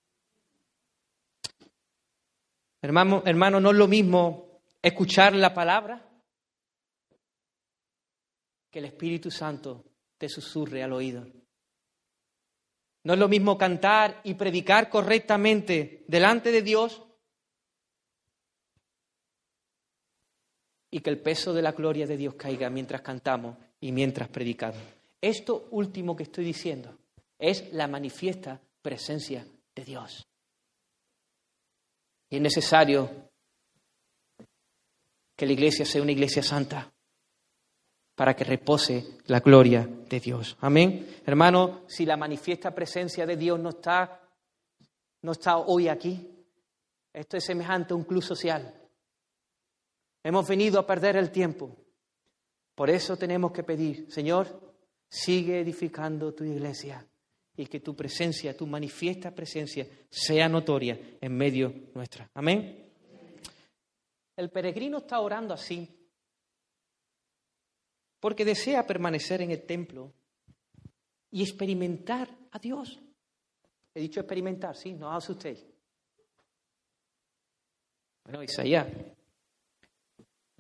Hermano, 2.82 3.22
hermano, 3.24 3.60
no 3.60 3.70
es 3.70 3.76
lo 3.76 3.88
mismo 3.88 4.60
escuchar 4.82 5.34
la 5.34 5.54
palabra 5.54 6.05
que 8.76 8.80
el 8.80 8.92
Espíritu 8.92 9.30
Santo 9.30 9.86
te 10.18 10.28
susurre 10.28 10.82
al 10.82 10.92
oído. 10.92 11.26
No 13.04 13.14
es 13.14 13.18
lo 13.18 13.26
mismo 13.26 13.56
cantar 13.56 14.20
y 14.22 14.34
predicar 14.34 14.90
correctamente 14.90 16.04
delante 16.06 16.52
de 16.52 16.60
Dios 16.60 17.02
y 20.90 21.00
que 21.00 21.08
el 21.08 21.22
peso 21.22 21.54
de 21.54 21.62
la 21.62 21.72
gloria 21.72 22.06
de 22.06 22.18
Dios 22.18 22.34
caiga 22.34 22.68
mientras 22.68 23.00
cantamos 23.00 23.56
y 23.80 23.92
mientras 23.92 24.28
predicamos. 24.28 24.82
Esto 25.22 25.68
último 25.70 26.14
que 26.14 26.24
estoy 26.24 26.44
diciendo 26.44 26.98
es 27.38 27.72
la 27.72 27.88
manifiesta 27.88 28.60
presencia 28.82 29.46
de 29.74 29.84
Dios. 29.86 30.22
Y 32.28 32.36
es 32.36 32.42
necesario 32.42 33.30
que 35.34 35.46
la 35.46 35.52
iglesia 35.52 35.86
sea 35.86 36.02
una 36.02 36.12
iglesia 36.12 36.42
santa 36.42 36.92
para 38.16 38.34
que 38.34 38.44
repose 38.44 39.18
la 39.26 39.40
gloria 39.40 39.86
de 40.08 40.18
Dios. 40.18 40.56
Amén. 40.60 41.20
Hermano, 41.24 41.82
si 41.86 42.06
la 42.06 42.16
manifiesta 42.16 42.74
presencia 42.74 43.26
de 43.26 43.36
Dios 43.36 43.60
no 43.60 43.68
está, 43.68 44.22
no 45.22 45.32
está 45.32 45.58
hoy 45.58 45.88
aquí, 45.88 46.26
esto 47.12 47.36
es 47.36 47.44
semejante 47.44 47.92
a 47.92 47.96
un 47.96 48.04
club 48.04 48.22
social. 48.22 48.74
Hemos 50.24 50.48
venido 50.48 50.80
a 50.80 50.86
perder 50.86 51.16
el 51.16 51.30
tiempo. 51.30 51.76
Por 52.74 52.88
eso 52.88 53.16
tenemos 53.16 53.52
que 53.52 53.62
pedir, 53.62 54.10
Señor, 54.10 54.74
sigue 55.08 55.60
edificando 55.60 56.32
tu 56.34 56.44
iglesia 56.44 57.06
y 57.54 57.66
que 57.66 57.80
tu 57.80 57.94
presencia, 57.94 58.56
tu 58.56 58.66
manifiesta 58.66 59.30
presencia, 59.30 59.86
sea 60.10 60.48
notoria 60.48 60.98
en 61.20 61.36
medio 61.36 61.72
nuestra. 61.94 62.30
Amén. 62.32 62.82
El 64.36 64.50
peregrino 64.50 64.98
está 64.98 65.20
orando 65.20 65.52
así 65.52 65.95
porque 68.20 68.44
desea 68.44 68.86
permanecer 68.86 69.42
en 69.42 69.50
el 69.50 69.62
templo 69.62 70.12
y 71.30 71.42
experimentar 71.42 72.28
a 72.50 72.58
Dios. 72.58 72.98
He 73.94 74.00
dicho 74.00 74.20
experimentar, 74.20 74.76
sí, 74.76 74.92
no 74.92 75.16
usted. 75.16 75.56
Bueno, 78.24 78.42
Isaías, 78.42 78.86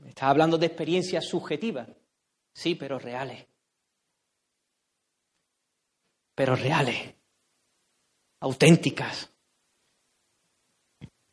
está 0.06 0.28
hablando 0.28 0.56
de 0.56 0.66
experiencias 0.66 1.26
subjetivas, 1.26 1.88
sí, 2.52 2.74
pero 2.74 2.98
reales. 2.98 3.44
Pero 6.34 6.54
reales, 6.54 7.14
auténticas. 8.40 9.30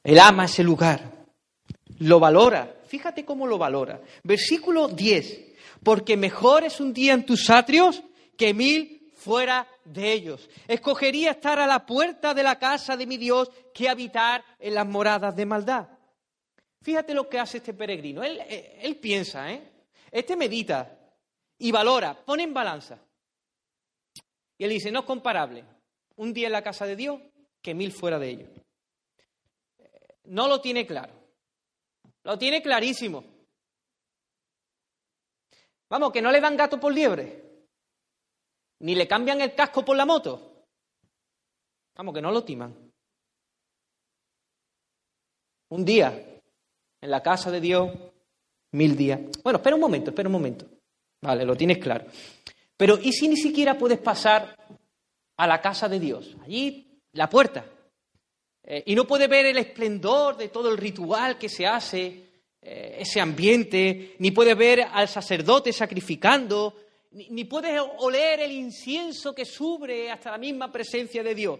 Él 0.03 0.19
ama 0.19 0.45
ese 0.45 0.63
lugar, 0.63 1.25
lo 1.99 2.19
valora. 2.19 2.81
Fíjate 2.85 3.23
cómo 3.23 3.47
lo 3.47 3.57
valora. 3.57 4.01
Versículo 4.23 4.87
10. 4.87 5.52
Porque 5.83 6.17
mejor 6.17 6.63
es 6.63 6.79
un 6.79 6.93
día 6.93 7.13
en 7.13 7.25
tus 7.25 7.49
atrios 7.49 8.03
que 8.37 8.53
mil 8.53 9.11
fuera 9.15 9.67
de 9.85 10.11
ellos. 10.11 10.49
Escogería 10.67 11.31
estar 11.31 11.59
a 11.59 11.67
la 11.67 11.85
puerta 11.85 12.33
de 12.33 12.43
la 12.43 12.59
casa 12.59 12.97
de 12.97 13.05
mi 13.05 13.17
Dios 13.17 13.49
que 13.73 13.89
habitar 13.89 14.43
en 14.59 14.75
las 14.75 14.87
moradas 14.87 15.35
de 15.35 15.45
maldad. 15.45 15.87
Fíjate 16.81 17.13
lo 17.13 17.29
que 17.29 17.39
hace 17.39 17.57
este 17.57 17.73
peregrino. 17.73 18.23
Él, 18.23 18.39
eh, 18.41 18.79
él 18.81 18.97
piensa, 18.97 19.51
¿eh? 19.51 19.71
Este 20.11 20.35
medita 20.35 20.99
y 21.57 21.71
valora, 21.71 22.13
pone 22.13 22.43
en 22.43 22.53
balanza. 22.53 22.99
Y 24.57 24.65
él 24.65 24.69
dice, 24.69 24.91
no 24.91 24.99
es 24.99 25.05
comparable 25.05 25.63
un 26.17 26.33
día 26.33 26.47
en 26.47 26.53
la 26.53 26.61
casa 26.61 26.85
de 26.85 26.95
Dios 26.95 27.19
que 27.61 27.73
mil 27.73 27.91
fuera 27.91 28.19
de 28.19 28.29
ellos. 28.29 28.49
No 30.25 30.47
lo 30.47 30.61
tiene 30.61 30.85
claro. 30.85 31.13
Lo 32.23 32.37
tiene 32.37 32.61
clarísimo. 32.61 33.32
Vamos, 35.93 36.11
que 36.11 36.23
no 36.23 36.31
le 36.31 36.41
dan 36.41 36.57
gato 36.57 36.79
por 36.79 36.91
liebre 36.91 37.43
ni 38.79 38.95
le 38.95 39.07
cambian 39.07 39.39
el 39.41 39.53
casco 39.53 39.85
por 39.85 39.95
la 39.95 40.07
moto. 40.07 40.65
Vamos, 41.95 42.15
que 42.15 42.21
no 42.21 42.31
lo 42.31 42.43
timan. 42.43 42.91
Un 45.69 45.85
día 45.85 46.41
en 46.99 47.11
la 47.11 47.21
casa 47.21 47.51
de 47.51 47.61
Dios, 47.61 47.91
mil 48.71 48.97
días. 48.97 49.19
Bueno, 49.43 49.57
espera 49.57 49.75
un 49.75 49.81
momento, 49.81 50.09
espera 50.09 50.27
un 50.27 50.33
momento. 50.33 50.65
Vale, 51.21 51.45
lo 51.45 51.55
tienes 51.55 51.77
claro. 51.77 52.07
Pero 52.75 52.97
¿y 52.99 53.13
si 53.13 53.27
ni 53.27 53.37
siquiera 53.37 53.77
puedes 53.77 53.99
pasar 53.99 54.57
a 55.37 55.45
la 55.45 55.61
casa 55.61 55.87
de 55.87 55.99
Dios? 55.99 56.35
Allí, 56.43 57.03
la 57.11 57.29
puerta. 57.29 57.65
Eh, 58.63 58.81
y 58.87 58.95
no 58.95 59.05
puedes 59.05 59.29
ver 59.29 59.45
el 59.45 59.57
esplendor 59.57 60.37
de 60.37 60.49
todo 60.49 60.71
el 60.71 60.77
ritual 60.79 61.37
que 61.37 61.49
se 61.49 61.67
hace, 61.67 62.32
eh, 62.65 62.97
ese 62.99 63.19
ambiente, 63.19 64.15
ni 64.19 64.31
puedes 64.31 64.55
ver 64.55 64.81
al 64.81 65.09
sacerdote 65.09 65.73
sacrificando, 65.73 66.73
ni, 67.11 67.43
puedes 67.43 67.79
oler 67.99 68.39
el 68.39 68.53
incienso 68.53 69.35
que 69.35 69.45
sube 69.45 70.09
hasta 70.09 70.31
la 70.31 70.37
misma 70.37 70.71
presencia 70.71 71.21
de 71.21 71.35
Dios. 71.35 71.59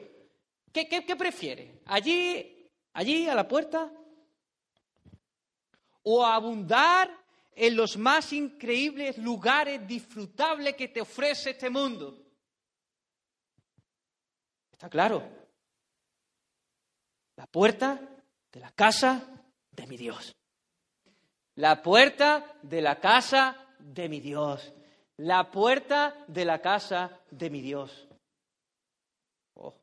¿Qué, 0.71 0.87
qué, 0.87 1.15
prefieres? 1.15 1.81
¿Allí, 1.85 2.69
allí 2.93 3.27
a 3.27 3.35
la 3.35 3.47
puerta? 3.47 3.91
¿O 6.03 6.25
abundar 6.25 7.11
en 7.53 7.75
los 7.75 7.97
más 7.97 8.33
increíbles 8.33 9.17
lugares 9.17 9.85
disfrutables 9.85 10.75
que 10.75 10.87
te 10.87 11.01
ofrece 11.01 11.51
este 11.51 11.69
mundo? 11.69 12.17
Está 14.71 14.89
claro. 14.89 15.21
La 17.35 17.45
puerta 17.45 17.99
de 18.51 18.59
la 18.59 18.71
casa 18.71 19.43
de 19.69 19.85
mi 19.85 19.97
Dios. 19.97 20.35
La 21.55 21.81
puerta 21.81 22.57
de 22.61 22.81
la 22.81 22.99
casa 22.99 23.57
de 23.79 24.09
mi 24.09 24.19
Dios 24.19 24.73
la 25.17 25.51
puerta 25.51 26.25
de 26.27 26.45
la 26.45 26.59
casa 26.59 27.19
de 27.29 27.49
mi 27.49 27.61
Dios. 27.61 28.07
Oh, 29.55 29.73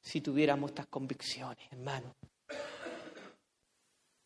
si 0.00 0.20
tuviéramos 0.20 0.70
estas 0.70 0.86
convicciones, 0.86 1.70
hermano. 1.70 2.14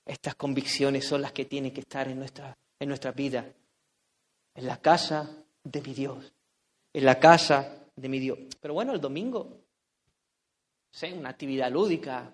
Estas 0.05 0.35
convicciones 0.35 1.07
son 1.07 1.23
las 1.23 1.33
que 1.33 1.45
tienen 1.45 1.73
que 1.73 1.81
estar 1.81 2.09
en 2.09 2.19
nuestra, 2.19 2.57
en 2.79 2.89
nuestra 2.89 3.13
vida. 3.13 3.53
En 4.55 4.67
la 4.67 4.81
casa 4.81 5.45
de 5.63 5.81
mi 5.81 5.95
Dios. 5.95 6.33
En 6.93 7.05
la 7.05 7.19
casa 7.19 7.87
de 7.97 8.09
mi 8.09 8.19
Dios. 8.19 8.39
Pero 8.61 8.75
bueno, 8.75 8.93
el 8.93 9.01
domingo, 9.01 9.65
sé, 10.91 11.13
una 11.13 11.31
actividad 11.31 11.71
lúdica, 11.71 12.31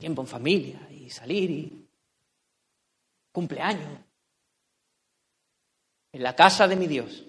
tiempo 0.00 0.22
en 0.22 0.28
familia 0.28 0.88
y 0.90 1.10
salir 1.10 1.50
y 1.50 1.88
cumpleaños 3.30 4.00
en 6.12 6.22
la 6.22 6.34
casa 6.34 6.66
de 6.66 6.74
mi 6.74 6.88
Dios. 6.88 7.24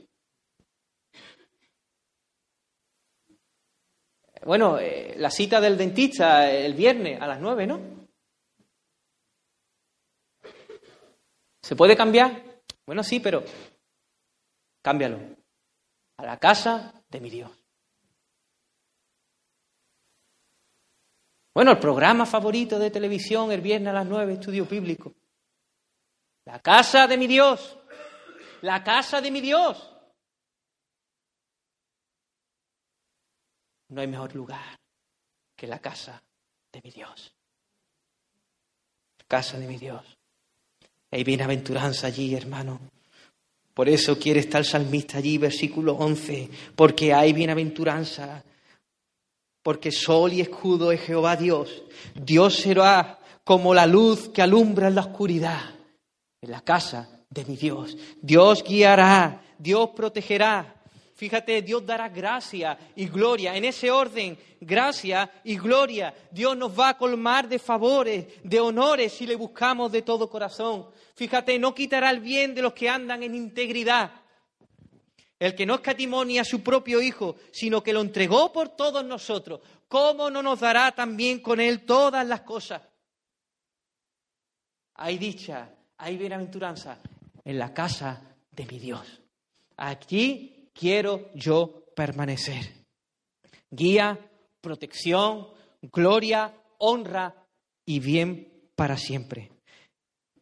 Bueno, 4.43 4.80
eh, 4.80 5.13
la 5.17 5.30
cita 5.30 5.61
del 5.61 5.78
dentista 5.78 6.49
el 6.49 6.74
viernes 6.74 7.22
a 7.22 7.28
las 7.28 7.39
nueve, 7.39 7.67
¿no? 7.67 7.80
¿Se 11.61 11.76
puede 11.76 11.95
cambiar? 11.95 12.63
Bueno, 12.88 13.03
sí, 13.03 13.19
pero 13.19 13.43
cámbialo. 14.82 15.19
A 16.17 16.26
la 16.26 16.39
casa 16.39 17.03
de 17.09 17.22
mi 17.22 17.30
Dios. 17.30 17.61
Bueno, 21.54 21.72
el 21.72 21.80
programa 21.80 22.26
favorito 22.26 22.80
de 22.80 22.91
televisión 22.91 23.52
el 23.52 23.62
viernes 23.62 23.89
a 23.89 23.93
las 23.93 24.06
nueve, 24.06 24.34
estudio 24.34 24.66
bíblico. 24.66 25.14
La 26.45 26.60
casa 26.60 27.08
de 27.08 27.18
mi 27.18 27.28
Dios 27.28 27.78
la 28.62 28.84
casa 28.84 29.22
de 29.22 29.32
mi 29.32 29.41
Dios. 29.41 29.89
No 33.89 34.02
hay 34.02 34.08
mejor 34.08 34.34
lugar 34.36 34.80
que 35.56 35.68
la 35.68 35.80
casa 35.80 36.24
de 36.72 36.82
mi 36.84 36.91
Dios. 36.91 37.34
casa 39.28 39.58
de 39.58 39.66
mi 39.66 39.78
Dios. 39.78 40.18
Hay 41.10 41.24
bienaventuranza 41.24 42.08
allí, 42.08 42.36
hermano. 42.36 42.80
Por 43.74 43.88
eso 43.88 44.20
quiere 44.20 44.41
estar 44.41 44.60
el 44.60 44.66
salmista 44.66 45.20
allí, 45.20 45.38
versículo 45.38 45.93
11, 45.93 46.49
porque 46.76 47.14
hay 47.14 47.32
bienaventuranza, 47.32 48.43
porque 49.64 49.91
sol 49.91 50.34
y 50.34 50.41
escudo 50.41 50.91
es 50.91 51.01
Jehová 51.01 51.36
Dios. 51.36 51.84
Dios 52.16 52.55
será 52.55 53.20
como 53.43 53.74
la 53.74 53.86
luz 53.86 54.30
que 54.30 54.41
alumbra 54.41 54.88
en 54.88 54.95
la 54.95 55.01
oscuridad, 55.01 55.62
en 56.41 56.51
la 56.51 56.62
casa 56.62 57.26
de 57.30 57.45
mi 57.45 57.55
Dios. 57.55 57.97
Dios 58.22 58.64
guiará, 58.64 59.41
Dios 59.57 59.89
protegerá. 59.95 60.76
Fíjate, 61.16 61.62
Dios 61.62 61.86
dará 61.86 62.09
gracia 62.09 62.78
y 62.95 63.05
gloria. 63.05 63.55
En 63.55 63.64
ese 63.64 63.91
orden, 63.91 64.36
gracia 64.59 65.32
y 65.43 65.55
gloria. 65.55 66.16
Dios 66.32 66.57
nos 66.57 66.78
va 66.78 66.89
a 66.89 66.97
colmar 66.97 67.47
de 67.47 67.59
favores, 67.59 68.26
de 68.43 68.59
honores 68.59 69.14
si 69.14 69.28
le 69.28 69.36
buscamos 69.36 69.91
de 69.91 70.01
todo 70.01 70.28
corazón. 70.28 70.88
Fíjate, 71.14 71.59
no 71.59 71.76
quitará 71.76 72.09
el 72.09 72.22
bien 72.22 72.55
de 72.55 72.64
los 72.64 72.74
que 72.74 72.89
andan 72.89 73.22
en 73.22 73.36
integridad. 73.36 74.12
El 75.41 75.55
que 75.55 75.65
no 75.65 75.73
escatimonia 75.73 76.41
a 76.41 76.45
su 76.45 76.61
propio 76.61 77.01
Hijo, 77.01 77.35
sino 77.51 77.81
que 77.81 77.93
lo 77.93 78.01
entregó 78.01 78.53
por 78.53 78.69
todos 78.69 79.03
nosotros. 79.03 79.59
¿Cómo 79.87 80.29
no 80.29 80.43
nos 80.43 80.59
dará 80.59 80.91
también 80.91 81.39
con 81.39 81.59
Él 81.59 81.83
todas 81.83 82.27
las 82.27 82.41
cosas? 82.41 82.83
Hay 84.93 85.17
dicha, 85.17 85.67
hay 85.97 86.15
bienaventuranza 86.15 86.99
en 87.43 87.57
la 87.57 87.73
casa 87.73 88.21
de 88.51 88.67
mi 88.67 88.77
Dios. 88.77 89.19
Aquí 89.77 90.69
quiero 90.75 91.31
yo 91.33 91.85
permanecer. 91.95 92.85
Guía, 93.71 94.19
protección, 94.61 95.47
gloria, 95.81 96.53
honra 96.77 97.33
y 97.83 97.99
bien 97.99 98.69
para 98.75 98.95
siempre. 98.95 99.49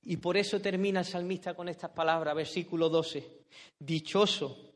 Y 0.03 0.17
por 0.17 0.35
eso 0.35 0.59
termina 0.59 0.99
el 0.99 1.05
salmista 1.05 1.53
con 1.53 1.69
estas 1.69 1.91
palabras, 1.91 2.35
versículo 2.35 2.89
12. 2.89 3.45
Dichoso, 3.79 4.68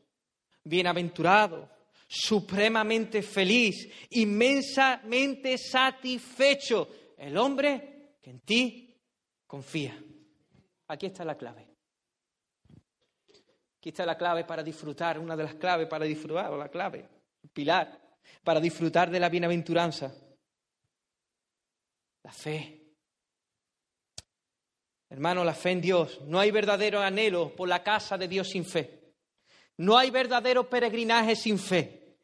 bienaventurado, 0.64 1.70
supremamente 2.08 3.22
feliz, 3.22 3.88
inmensamente 4.10 5.58
satisfecho 5.58 6.88
el 7.18 7.36
hombre 7.36 8.16
que 8.20 8.30
en 8.30 8.40
ti 8.40 8.96
confía. 9.46 10.02
Aquí 10.88 11.06
está 11.06 11.24
la 11.24 11.36
clave. 11.36 11.68
Aquí 13.78 13.90
está 13.90 14.06
la 14.06 14.16
clave 14.16 14.44
para 14.44 14.62
disfrutar, 14.62 15.18
una 15.18 15.36
de 15.36 15.44
las 15.44 15.54
claves 15.56 15.86
para 15.86 16.06
disfrutar, 16.06 16.50
o 16.50 16.56
la 16.56 16.68
clave, 16.68 17.06
el 17.42 17.50
pilar, 17.50 18.00
para 18.42 18.60
disfrutar 18.60 19.10
de 19.10 19.20
la 19.20 19.28
bienaventuranza. 19.28 20.14
La 22.22 22.32
fe. 22.32 22.80
Hermano, 25.10 25.44
la 25.44 25.52
fe 25.52 25.72
en 25.72 25.80
Dios. 25.82 26.22
No 26.22 26.40
hay 26.40 26.50
verdadero 26.50 27.00
anhelo 27.00 27.54
por 27.54 27.68
la 27.68 27.82
casa 27.82 28.16
de 28.16 28.26
Dios 28.26 28.48
sin 28.48 28.64
fe. 28.64 29.03
No 29.76 29.98
hay 29.98 30.10
verdadero 30.10 30.68
peregrinaje 30.68 31.36
sin 31.36 31.58
fe. 31.58 32.16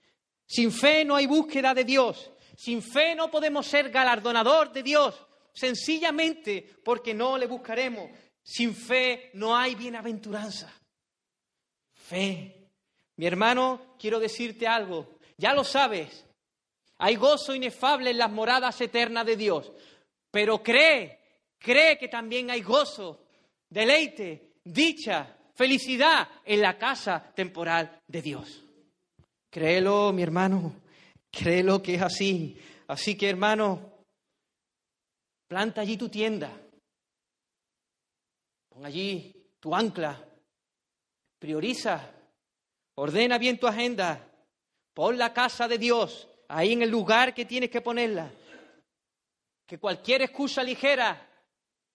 Sin 0.47 0.73
fe 0.73 1.05
no 1.05 1.17
hay 1.17 1.27
búsqueda 1.27 1.75
de 1.75 1.85
Dios. 1.85 2.31
Sin 2.57 2.83
fe 2.83 3.15
no 3.15 3.31
podemos 3.31 3.67
ser 3.67 3.91
galardonador 3.91 4.73
de 4.73 4.83
Dios, 4.83 5.15
sencillamente 5.53 6.63
porque 6.85 7.15
no 7.15 7.39
le 7.39 7.47
buscaremos. 7.47 8.11
Sin 8.43 8.75
fe 8.75 9.31
no 9.35 9.57
hay 9.57 9.75
bienaventuranza. 9.75 10.73
Fe. 11.93 12.69
Mi 13.17 13.27
hermano, 13.27 13.97
quiero 13.99 14.19
decirte 14.19 14.67
algo. 14.67 15.19
Ya 15.37 15.55
lo 15.55 15.65
sabes. 15.65 16.27
Hay 16.99 17.17
gozo 17.17 17.55
inefable 17.55 18.11
en 18.11 18.19
las 18.19 18.31
moradas 18.31 18.81
eternas 18.81 19.25
de 19.25 19.37
Dios. 19.37 19.73
Pero 20.31 20.63
cree, 20.63 21.19
cree 21.59 21.97
que 21.99 22.09
también 22.09 22.51
hay 22.51 22.61
gozo, 22.61 23.25
deleite, 23.69 24.53
dicha, 24.65 25.37
felicidad 25.61 26.27
en 26.47 26.63
la 26.63 26.79
casa 26.79 27.35
temporal 27.35 28.01
de 28.09 28.23
Dios. 28.23 28.65
Créelo, 29.51 30.11
mi 30.11 30.23
hermano, 30.23 30.75
créelo 31.31 31.83
que 31.83 31.97
es 31.97 32.01
así. 32.01 32.59
Así 32.89 33.15
que, 33.15 33.29
hermano, 33.29 34.07
planta 35.47 35.83
allí 35.83 35.99
tu 35.99 36.09
tienda, 36.09 36.51
pon 38.71 38.87
allí 38.87 39.37
tu 39.61 39.75
ancla, 39.75 40.19
prioriza, 41.39 42.11
ordena 42.95 43.37
bien 43.37 43.59
tu 43.59 43.67
agenda, 43.67 44.27
pon 44.95 45.19
la 45.19 45.35
casa 45.35 45.69
de 45.69 45.77
Dios 45.77 46.27
ahí 46.49 46.73
en 46.73 46.81
el 46.81 46.91
lugar 46.91 47.35
que 47.35 47.45
tienes 47.45 47.69
que 47.69 47.83
ponerla. 47.83 48.33
Que 49.67 49.79
cualquier 49.79 50.23
excusa 50.23 50.63
ligera 50.63 51.29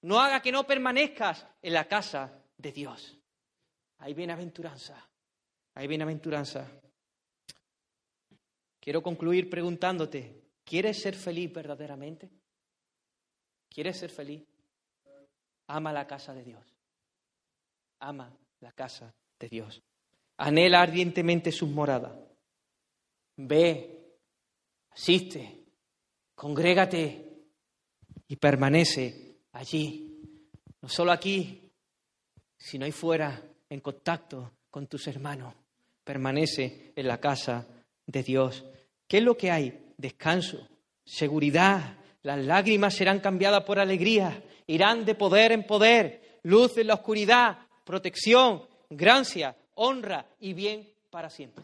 no 0.03 0.19
haga 0.19 0.39
que 0.39 0.51
no 0.51 0.67
permanezcas 0.67 1.47
en 1.63 1.73
la 1.73 1.87
casa 1.87 2.31
de 2.59 2.71
Dios. 2.71 3.17
Hay 3.99 4.13
bienaventuranza, 4.13 5.07
hay 5.73 5.87
bienaventuranza. 5.87 6.69
Quiero 8.79 9.01
concluir 9.01 9.49
preguntándote, 9.49 10.43
¿quieres 10.63 11.01
ser 11.01 11.15
feliz 11.15 11.51
verdaderamente? 11.51 12.29
¿Quieres 13.69 13.97
ser 13.97 14.09
feliz? 14.09 14.43
Ama 15.67 15.91
la 15.91 16.05
casa 16.05 16.33
de 16.33 16.43
Dios. 16.43 16.63
Ama 17.99 18.31
la 18.59 18.71
casa 18.71 19.13
de 19.39 19.49
Dios. 19.49 19.81
Anhela 20.37 20.81
ardientemente 20.81 21.51
sus 21.51 21.69
moradas. 21.69 22.17
Ve, 23.37 24.17
asiste, 24.91 25.65
congrégate 26.35 27.47
y 28.27 28.35
permanece 28.35 29.39
allí. 29.53 30.21
No 30.81 30.89
solo 30.89 31.11
aquí, 31.11 31.71
sino 32.57 32.85
ahí 32.85 32.91
fuera, 32.91 33.41
en 33.69 33.79
contacto 33.79 34.51
con 34.69 34.87
tus 34.87 35.07
hermanos. 35.07 35.53
Permanece 36.03 36.93
en 36.95 37.07
la 37.07 37.19
casa 37.19 37.67
de 38.05 38.23
Dios. 38.23 38.63
¿Qué 39.07 39.17
es 39.17 39.23
lo 39.23 39.35
que 39.35 39.51
hay? 39.51 39.93
Descanso, 39.97 40.67
seguridad. 41.03 41.97
Las 42.23 42.43
lágrimas 42.43 42.95
serán 42.95 43.19
cambiadas 43.19 43.63
por 43.63 43.79
alegría. 43.79 44.43
Irán 44.67 45.05
de 45.05 45.15
poder 45.15 45.51
en 45.51 45.65
poder. 45.65 46.39
Luz 46.43 46.77
en 46.77 46.87
la 46.87 46.95
oscuridad. 46.95 47.57
Protección, 47.83 48.67
gracia, 48.89 49.55
honra 49.75 50.27
y 50.39 50.53
bien 50.53 50.87
para 51.09 51.29
siempre. 51.29 51.63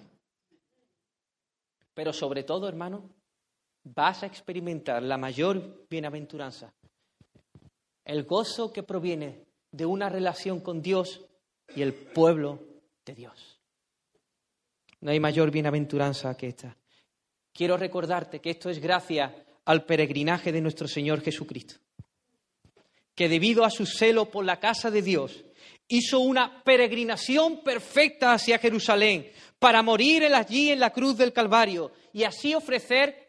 Pero 1.93 2.14
sobre 2.14 2.43
todo, 2.43 2.68
hermano, 2.68 3.10
vas 3.84 4.24
a 4.24 4.28
experimentar 4.28 5.04
la 5.04 5.18
mayor 5.18 5.86
bienaventuranza. 5.89 6.74
El 8.06 8.24
gozo 8.24 8.72
que 8.72 8.84
proviene 8.84 9.45
de 9.72 9.86
una 9.86 10.10
relación 10.10 10.60
con 10.62 10.82
Dios 10.82 11.26
y 11.76 11.82
el 11.82 11.93
pueblo 11.93 12.59
de 13.05 13.15
Dios. 13.15 13.59
No 15.01 15.11
hay 15.11 15.19
mayor 15.19 15.51
bienaventuranza 15.51 16.36
que 16.38 16.47
esta. 16.47 16.78
Quiero 17.53 17.78
recordarte 17.78 18.39
que 18.39 18.51
esto 18.51 18.69
es 18.69 18.80
gracias 18.80 19.32
al 19.65 19.86
peregrinaje 19.86 20.51
de 20.51 20.61
nuestro 20.61 20.88
Señor 20.88 21.22
Jesucristo, 21.22 21.76
que 23.15 23.28
debido 23.28 23.65
a 23.65 23.69
su 23.69 23.86
celo 23.86 24.30
por 24.30 24.45
la 24.45 24.59
casa 24.59 24.89
de 24.89 25.01
Dios, 25.01 25.43
hizo 25.88 26.19
una 26.19 26.63
peregrinación 26.63 27.63
perfecta 27.63 28.34
hacia 28.34 28.59
Jerusalén 28.59 29.32
para 29.59 29.84
morir 29.84 30.24
allí 30.26 30.72
en 30.72 30.80
la 30.80 30.91
cruz 30.91 31.17
del 31.17 31.34
Calvario 31.34 31.91
y 32.13 32.24
así 32.24 32.55
ofrecer 32.55 33.28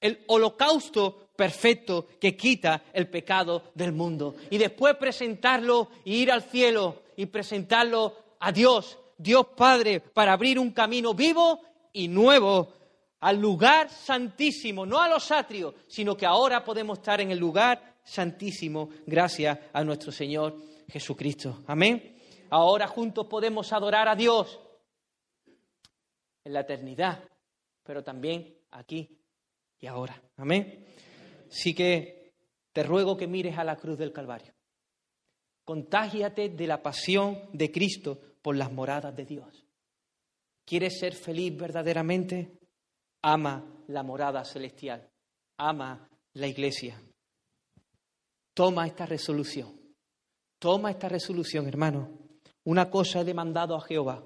el 0.00 0.24
holocausto 0.26 1.30
perfecto 1.36 2.06
que 2.20 2.36
quita 2.36 2.82
el 2.92 3.08
pecado 3.08 3.70
del 3.74 3.92
mundo. 3.92 4.34
Y 4.50 4.58
después 4.58 4.96
presentarlo 4.96 5.90
y 6.04 6.16
ir 6.16 6.32
al 6.32 6.42
cielo 6.42 7.02
y 7.16 7.26
presentarlo 7.26 8.14
a 8.40 8.52
Dios, 8.52 8.98
Dios 9.16 9.46
Padre, 9.56 10.00
para 10.00 10.32
abrir 10.32 10.58
un 10.58 10.72
camino 10.72 11.14
vivo 11.14 11.60
y 11.92 12.08
nuevo 12.08 12.72
al 13.20 13.40
lugar 13.40 13.90
santísimo, 13.90 14.86
no 14.86 15.00
a 15.00 15.08
los 15.08 15.30
atrios, 15.30 15.74
sino 15.86 16.16
que 16.16 16.26
ahora 16.26 16.64
podemos 16.64 16.98
estar 16.98 17.20
en 17.20 17.30
el 17.30 17.38
lugar 17.38 17.96
santísimo 18.02 18.88
gracias 19.06 19.58
a 19.72 19.84
nuestro 19.84 20.10
Señor 20.10 20.56
Jesucristo. 20.88 21.62
Amén. 21.66 22.16
Ahora 22.50 22.88
juntos 22.88 23.26
podemos 23.26 23.72
adorar 23.72 24.08
a 24.08 24.16
Dios 24.16 24.58
en 26.44 26.52
la 26.52 26.60
eternidad, 26.60 27.22
pero 27.84 28.02
también 28.02 28.56
aquí 28.70 29.20
y 29.78 29.86
ahora. 29.86 30.20
Amén. 30.36 30.86
Así 31.50 31.74
que 31.74 32.32
te 32.72 32.82
ruego 32.82 33.16
que 33.16 33.26
mires 33.26 33.58
a 33.58 33.64
la 33.64 33.76
cruz 33.76 33.98
del 33.98 34.12
Calvario. 34.12 34.52
Contágiate 35.70 36.48
de 36.48 36.66
la 36.66 36.82
pasión 36.82 37.48
de 37.52 37.70
Cristo 37.70 38.18
por 38.42 38.56
las 38.56 38.72
moradas 38.72 39.14
de 39.14 39.24
Dios. 39.24 39.64
¿Quieres 40.64 40.98
ser 40.98 41.14
feliz 41.14 41.56
verdaderamente? 41.56 42.58
Ama 43.22 43.64
la 43.86 44.02
morada 44.02 44.44
celestial. 44.44 45.08
Ama 45.58 46.08
la 46.32 46.48
iglesia. 46.48 47.00
Toma 48.52 48.84
esta 48.84 49.06
resolución. 49.06 49.80
Toma 50.58 50.90
esta 50.90 51.08
resolución, 51.08 51.68
hermano. 51.68 52.18
Una 52.64 52.90
cosa 52.90 53.20
he 53.20 53.24
demandado 53.24 53.76
a 53.76 53.80
Jehová. 53.80 54.24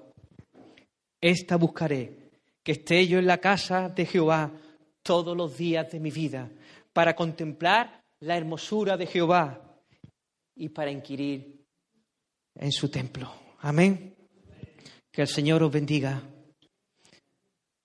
Esta 1.21 1.57
buscaré, 1.57 2.31
que 2.63 2.71
esté 2.71 3.05
yo 3.05 3.19
en 3.19 3.27
la 3.27 3.37
casa 3.37 3.87
de 3.89 4.07
Jehová 4.07 4.51
todos 5.03 5.37
los 5.37 5.55
días 5.55 5.91
de 5.91 5.99
mi 5.99 6.09
vida, 6.09 6.49
para 6.91 7.15
contemplar 7.15 8.03
la 8.21 8.35
hermosura 8.35 8.97
de 8.97 9.05
Jehová 9.05 9.61
y 10.55 10.69
para 10.69 10.91
inquirir 10.91 11.65
en 12.55 12.71
su 12.71 12.89
templo. 12.89 13.31
Amén. 13.59 14.15
Que 15.11 15.21
el 15.21 15.27
Señor 15.27 15.63
os 15.63 15.71
bendiga. 15.71 16.21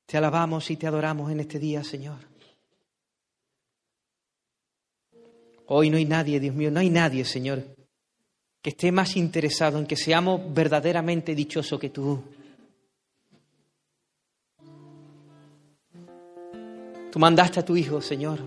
Te 0.06 0.16
alabamos 0.16 0.70
y 0.70 0.76
te 0.76 0.86
adoramos 0.86 1.30
en 1.30 1.40
este 1.40 1.58
día, 1.58 1.84
Señor. 1.84 2.18
Hoy 5.66 5.88
no 5.88 5.98
hay 5.98 6.04
nadie, 6.04 6.40
Dios 6.40 6.54
mío, 6.54 6.70
no 6.70 6.80
hay 6.80 6.90
nadie, 6.90 7.24
Señor, 7.24 7.64
que 8.60 8.70
esté 8.70 8.90
más 8.90 9.16
interesado 9.16 9.78
en 9.78 9.86
que 9.86 9.94
seamos 9.94 10.52
verdaderamente 10.52 11.32
dichosos 11.32 11.78
que 11.78 11.90
tú. 11.90 12.20
Tú 17.12 17.18
mandaste 17.20 17.60
a 17.60 17.64
tu 17.64 17.76
Hijo, 17.76 18.00
Señor, 18.00 18.40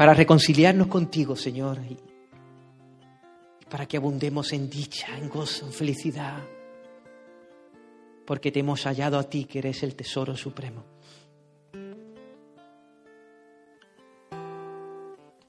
para 0.00 0.14
reconciliarnos 0.14 0.86
contigo, 0.86 1.36
Señor, 1.36 1.76
y 1.86 1.94
para 3.68 3.84
que 3.84 3.98
abundemos 3.98 4.50
en 4.54 4.70
dicha, 4.70 5.08
en 5.18 5.28
gozo, 5.28 5.66
en 5.66 5.74
felicidad, 5.74 6.38
porque 8.24 8.50
te 8.50 8.60
hemos 8.60 8.84
hallado 8.84 9.18
a 9.18 9.24
ti, 9.24 9.44
que 9.44 9.58
eres 9.58 9.82
el 9.82 9.94
tesoro 9.94 10.34
supremo. 10.38 10.84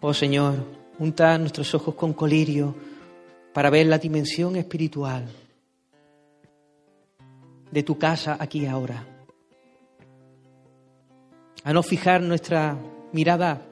Oh 0.02 0.14
Señor, 0.14 0.66
unta 1.00 1.38
nuestros 1.38 1.74
ojos 1.74 1.96
con 1.96 2.12
colirio 2.12 2.76
para 3.54 3.70
ver 3.70 3.86
la 3.86 4.00
dimensión 4.00 4.58
espiritual 4.58 5.30
de 7.72 7.84
tu 7.84 7.98
casa 7.98 8.36
aquí 8.38 8.66
ahora. 8.66 9.08
A 11.64 11.72
no 11.72 11.82
fijar 11.82 12.22
nuestra 12.22 12.78
mirada 13.14 13.71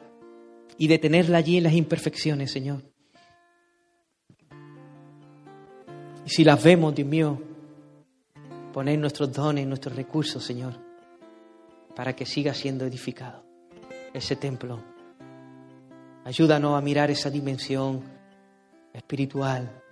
y 0.80 0.88
detenerla 0.88 1.38
allí 1.38 1.58
en 1.58 1.64
las 1.66 1.74
imperfecciones, 1.74 2.52
Señor. 2.52 2.82
Y 6.26 6.30
si 6.30 6.44
las 6.46 6.64
vemos, 6.64 6.96
Dios 6.96 7.08
mío, 7.08 7.40
poner 8.74 8.98
nuestros 8.98 9.32
dones, 9.34 9.68
nuestros 9.68 9.96
recursos, 9.96 10.44
Señor, 10.44 10.74
para 11.96 12.16
que 12.16 12.26
siga 12.26 12.54
siendo 12.54 12.86
edificado 12.86 13.44
ese 14.14 14.38
templo. 14.38 14.82
Ayúdanos 16.24 16.78
a 16.78 16.82
mirar 16.82 17.12
esa 17.12 17.30
dimensión 17.30 18.02
espiritual 18.94 19.84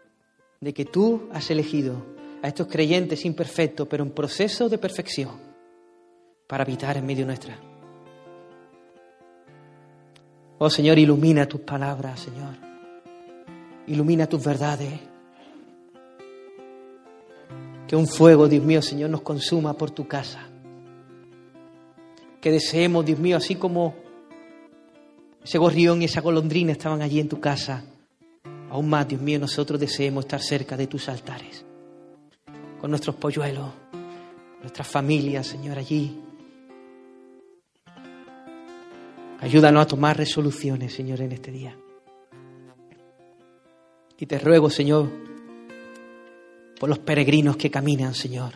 de 0.62 0.74
que 0.74 0.86
tú 0.86 1.28
has 1.34 1.52
elegido 1.52 2.06
a 2.42 2.48
estos 2.48 2.68
creyentes 2.68 3.26
imperfectos, 3.26 3.88
pero 3.90 4.06
en 4.06 4.12
proceso 4.12 4.70
de 4.70 4.78
perfección, 4.78 5.32
para 6.48 6.64
habitar 6.64 6.96
en 6.96 7.06
medio 7.06 7.26
nuestra. 7.26 7.66
Oh 10.60 10.70
Señor, 10.70 10.97
ilumina 10.97 11.45
tus 11.47 11.62
palabras, 11.62 12.20
Señor. 12.20 12.55
Ilumina 13.86 14.28
tus 14.28 14.43
verdades. 14.43 14.99
Que 17.88 17.95
un 17.95 18.08
fuego, 18.08 18.47
Dios 18.47 18.64
mío, 18.64 18.82
Señor, 18.82 19.10
nos 19.10 19.22
consuma 19.22 19.74
por 19.74 19.91
tu 19.91 20.08
casa. 20.08 20.47
Que 22.41 22.51
deseemos, 22.51 23.05
Dios 23.05 23.20
mío, 23.20 23.38
así 23.38 23.55
como 23.55 23.95
ese 25.43 25.58
gorrión 25.60 26.01
y 26.01 26.05
esa 26.05 26.20
golondrina 26.20 26.74
estaban 26.74 27.01
allí 27.01 27.22
en 27.22 27.30
tu 27.30 27.39
casa, 27.39 27.86
aún 28.70 28.89
más, 28.89 29.08
Dios 29.08 29.22
mío, 29.22 29.39
nosotros 29.39 29.80
deseemos 29.80 30.26
estar 30.26 30.41
cerca 30.41 30.76
de 30.76 30.88
tus 30.88 31.08
altares, 31.08 31.64
con 32.82 32.89
nuestros 32.89 33.16
polluelos, 33.16 33.70
nuestras 34.60 34.88
familias, 34.88 35.47
Señor, 35.47 35.78
allí. 35.78 36.20
Ayúdanos 39.40 39.84
a 39.84 39.88
tomar 39.88 40.18
resoluciones, 40.18 40.94
Señor, 40.94 41.22
en 41.22 41.32
este 41.32 41.52
día. 41.52 41.78
Y 44.20 44.26
te 44.26 44.40
ruego, 44.40 44.70
Señor, 44.70 45.10
por 46.80 46.90
los 46.90 47.00
peregrinos 47.00 47.56
que 47.56 47.70
caminan, 47.70 48.16
Señor. 48.16 48.54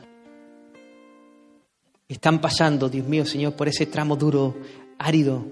Están 2.08 2.42
pasando, 2.42 2.90
Dios 2.90 3.08
mío, 3.08 3.26
Señor, 3.26 3.56
por 3.56 3.68
ese 3.68 3.86
tramo 3.86 4.16
duro, 4.16 4.56
árido. 4.98 5.46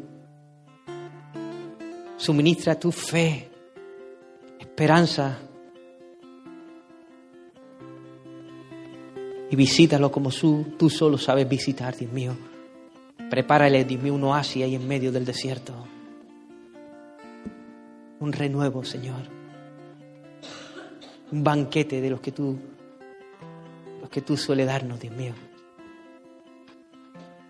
Suministra 2.18 2.80
tu 2.80 2.92
fe, 2.92 3.50
esperanza. 4.60 5.40
Y 9.52 9.56
visítalo 9.56 10.12
como 10.12 10.32
tú, 10.32 10.90
solo 10.90 11.18
sabes 11.18 11.48
visitar, 11.48 11.96
Dios 11.96 12.12
mío. 12.12 12.49
Prepárale, 13.30 13.86
mío, 13.86 14.14
un 14.16 14.24
oasis 14.24 14.64
ahí 14.64 14.76
en 14.76 14.88
medio 14.88 15.12
del 15.12 15.26
desierto. 15.26 15.74
Un 18.20 18.34
renuevo, 18.34 18.84
Señor 18.84 19.40
un 21.32 21.44
banquete 21.44 22.02
de 22.02 22.10
los 22.10 22.22
que 22.22 22.32
tú, 22.32 22.58
los 24.02 24.10
que 24.10 24.22
tú 24.22 24.36
sueles 24.36 24.66
darnos, 24.66 25.00
Dios 25.00 25.16
mío. 25.16 25.34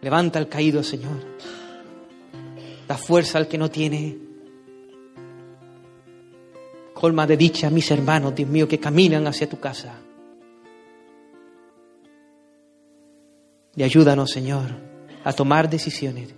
Levanta 0.02 0.40
al 0.40 0.48
caído, 0.48 0.84
Señor. 0.84 1.18
Da 2.88 2.98
fuerza 2.98 3.38
al 3.38 3.48
que 3.48 3.58
no 3.58 3.70
tiene. 3.70 4.18
Colma 6.94 7.26
de 7.28 7.38
dicha 7.38 7.68
a 7.68 7.70
mis 7.70 7.90
hermanos, 7.92 8.36
Dios 8.36 8.50
mío, 8.50 8.68
que 8.68 8.80
caminan 8.80 9.28
hacia 9.28 9.48
tu 9.48 9.60
casa. 9.60 10.02
Y 13.76 13.84
ayúdanos, 13.84 14.32
Señor, 14.32 14.89
a 15.30 15.34
tomar 15.34 15.70
decisiones 15.70 16.34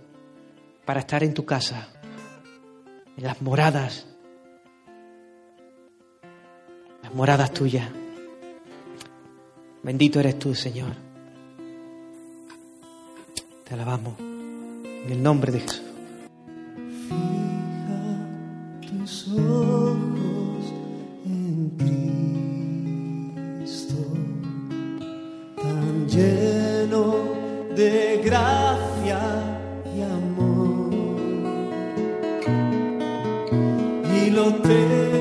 para 0.86 1.00
estar 1.00 1.24
en 1.24 1.34
tu 1.34 1.46
casa, 1.46 1.88
en 3.18 3.24
las 3.24 3.42
moradas 3.42 4.06
moradas 7.14 7.52
tuyas. 7.52 7.88
Bendito 9.84 10.20
eres 10.20 10.38
tú, 10.40 10.54
Señor. 10.56 10.94
Te 13.68 13.74
alabamos 13.74 14.20
en 14.20 15.08
el 15.10 15.24
nombre 15.24 15.52
de 15.52 15.60
Jesús. 15.60 15.82
Fija 17.08 18.30
tus 18.82 19.28
ojos 19.30 20.74
en 21.26 21.72
Cristo, 23.58 23.96
tan 25.58 26.08
lleno 26.08 27.16
de 27.76 28.22
gracia 28.24 28.71
Y 34.42 34.44
lo 34.44 35.21